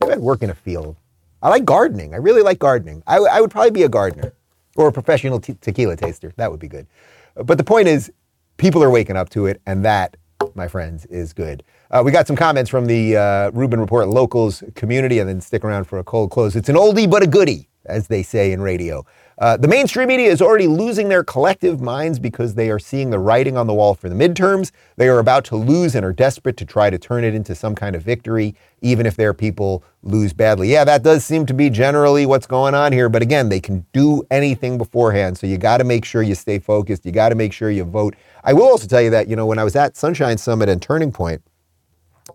[0.00, 0.96] I'd work in a field.
[1.42, 2.14] I like gardening.
[2.14, 3.02] I really like gardening.
[3.06, 4.32] I, I would probably be a gardener
[4.74, 6.32] or a professional te- tequila taster.
[6.36, 6.86] That would be good.
[7.34, 8.10] But the point is,
[8.56, 10.16] people are waking up to it, and that,
[10.56, 11.62] my friends, is good.
[11.90, 15.64] Uh, we got some comments from the uh, Rubin Report locals community, and then stick
[15.64, 16.56] around for a cold close.
[16.56, 19.04] It's an oldie but a goodie, as they say in radio.
[19.38, 23.18] Uh, the mainstream media is already losing their collective minds because they are seeing the
[23.18, 24.70] writing on the wall for the midterms.
[24.96, 27.74] They are about to lose and are desperate to try to turn it into some
[27.74, 30.72] kind of victory, even if their people lose badly.
[30.72, 33.10] Yeah, that does seem to be generally what's going on here.
[33.10, 35.36] But again, they can do anything beforehand.
[35.36, 37.04] So you got to make sure you stay focused.
[37.04, 38.16] You got to make sure you vote.
[38.42, 40.80] I will also tell you that, you know, when I was at Sunshine Summit and
[40.80, 41.42] Turning Point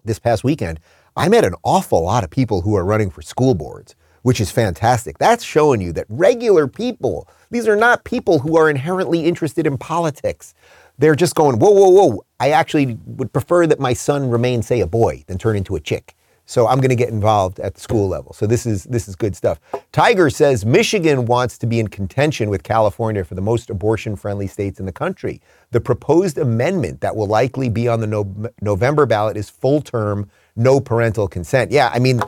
[0.06, 0.80] this past weekend,
[1.16, 4.52] I met an awful lot of people who are running for school boards which is
[4.52, 5.18] fantastic.
[5.18, 9.78] That's showing you that regular people, these are not people who are inherently interested in
[9.78, 10.54] politics.
[10.98, 12.26] They're just going, whoa, whoa, whoa.
[12.40, 15.80] I actually would prefer that my son remain, say, a boy than turn into a
[15.80, 16.16] chick.
[16.46, 18.34] So I'm going to get involved at the school level.
[18.34, 19.60] So this is this is good stuff.
[19.94, 24.80] Tiger says Michigan wants to be in contention with California for the most abortion-friendly states
[24.80, 25.40] in the country.
[25.70, 30.82] The proposed amendment that will likely be on the no- November ballot is full-term, no
[30.82, 31.72] parental consent.
[31.72, 32.22] Yeah, I mean,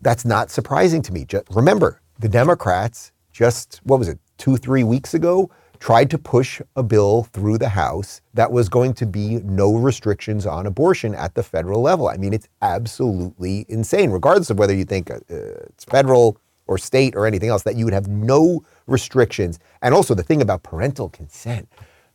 [0.00, 1.24] that's not surprising to me.
[1.24, 6.60] Just remember, the Democrats just, what was it, two, three weeks ago, tried to push
[6.76, 11.34] a bill through the House that was going to be no restrictions on abortion at
[11.34, 12.08] the federal level.
[12.08, 17.16] I mean, it's absolutely insane, regardless of whether you think uh, it's federal or state
[17.16, 19.58] or anything else, that you would have no restrictions.
[19.80, 21.66] And also the thing about parental consent,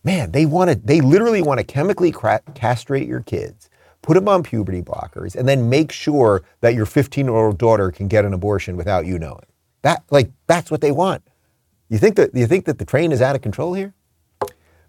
[0.03, 3.69] man, they want to, they literally want to chemically cra- castrate your kids
[4.05, 7.91] put them on puberty blockers, and then make sure that your 15 year old daughter
[7.91, 9.45] can get an abortion without you knowing.
[9.81, 11.23] That, like, that's what they want.
[11.89, 13.93] You think that, you think that the train is out of control here?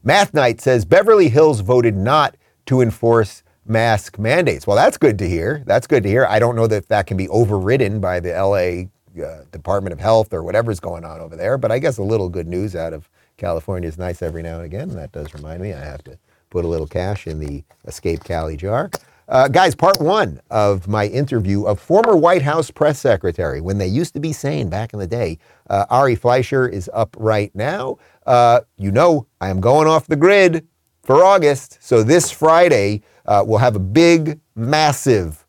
[0.05, 2.37] Math Night says Beverly Hills voted not
[2.67, 4.67] to enforce mask mandates.
[4.67, 5.63] Well, that's good to hear.
[5.67, 6.27] That's good to hear.
[6.29, 10.33] I don't know that that can be overridden by the LA uh, Department of Health
[10.33, 13.09] or whatever's going on over there, but I guess a little good news out of
[13.39, 14.91] California is nice every now and again.
[14.91, 16.19] That does remind me I have to
[16.57, 18.91] put a little cash in the Escape Cali jar.
[19.29, 23.87] Uh, guys, part one of my interview of former White House press secretary, when they
[23.87, 25.39] used to be sane back in the day,
[25.69, 27.99] uh, Ari Fleischer is up right now.
[28.25, 30.67] Uh, you know, I am going off the grid
[31.03, 31.77] for August.
[31.83, 35.45] So this Friday, uh, we'll have a big, massive,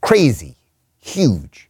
[0.00, 0.56] crazy,
[1.00, 1.68] huge,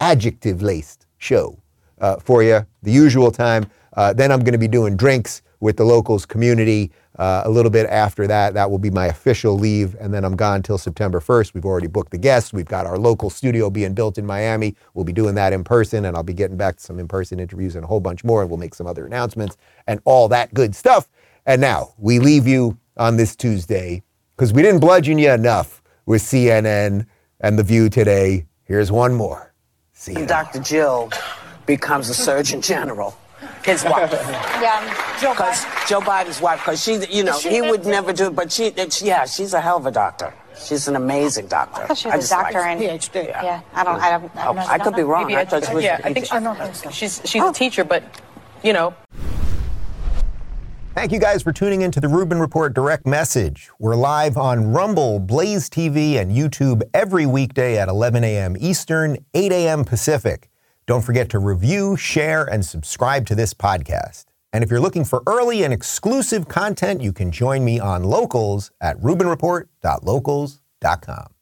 [0.00, 1.58] adjective laced show
[2.02, 3.64] uh, for you, the usual time.
[3.94, 6.90] Uh, then I'm going to be doing drinks with the locals community.
[7.18, 10.36] Uh, a little bit after that, that will be my official leave, and then I'm
[10.36, 11.54] gone till September 1st.
[11.54, 12.52] We've already booked the guests.
[12.52, 14.76] We've got our local studio being built in Miami.
[14.92, 17.40] We'll be doing that in person, and I'll be getting back to some in person
[17.40, 20.52] interviews and a whole bunch more, and we'll make some other announcements and all that
[20.52, 21.08] good stuff.
[21.46, 24.02] And now we leave you on this Tuesday
[24.36, 27.06] because we didn't bludgeon you enough with CNN
[27.40, 28.46] and The View today.
[28.64, 29.54] Here's one more.
[29.92, 30.26] See you.
[30.26, 30.60] Dr.
[30.60, 31.10] Jill
[31.64, 33.16] becomes a Surgeon General.
[33.66, 34.12] His wife.
[34.62, 38.28] Yeah, Joe Because Joe Biden's wife, because she, you know, She- he would never do
[38.28, 40.32] it, but she, it's- yeah, she's a hell of a doctor.
[40.58, 41.82] She's an amazing doctor.
[41.82, 43.28] I thought she was a just like doctor and PhD.
[43.28, 44.00] Yeah, I don't.
[44.00, 44.36] I don't.
[44.36, 45.34] I, oh, don't, oh, I could be wrong.
[45.34, 45.84] I thought she was.
[45.84, 47.50] yeah, I think she, she's she's oh.
[47.50, 48.02] a teacher, but
[48.62, 48.94] you know.
[50.94, 53.68] Thank you guys for tuning in to the Rubin Report Direct Message.
[53.78, 58.56] We're live on Rumble, Blaze TV, and YouTube every weekday at 11 a.m.
[58.58, 59.84] Eastern, 8 a.m.
[59.84, 60.48] Pacific.
[60.86, 64.26] Don't forget to review, share, and subscribe to this podcast.
[64.52, 68.70] And if you're looking for early and exclusive content, you can join me on Locals
[68.80, 71.35] at rubinreport.locals.com.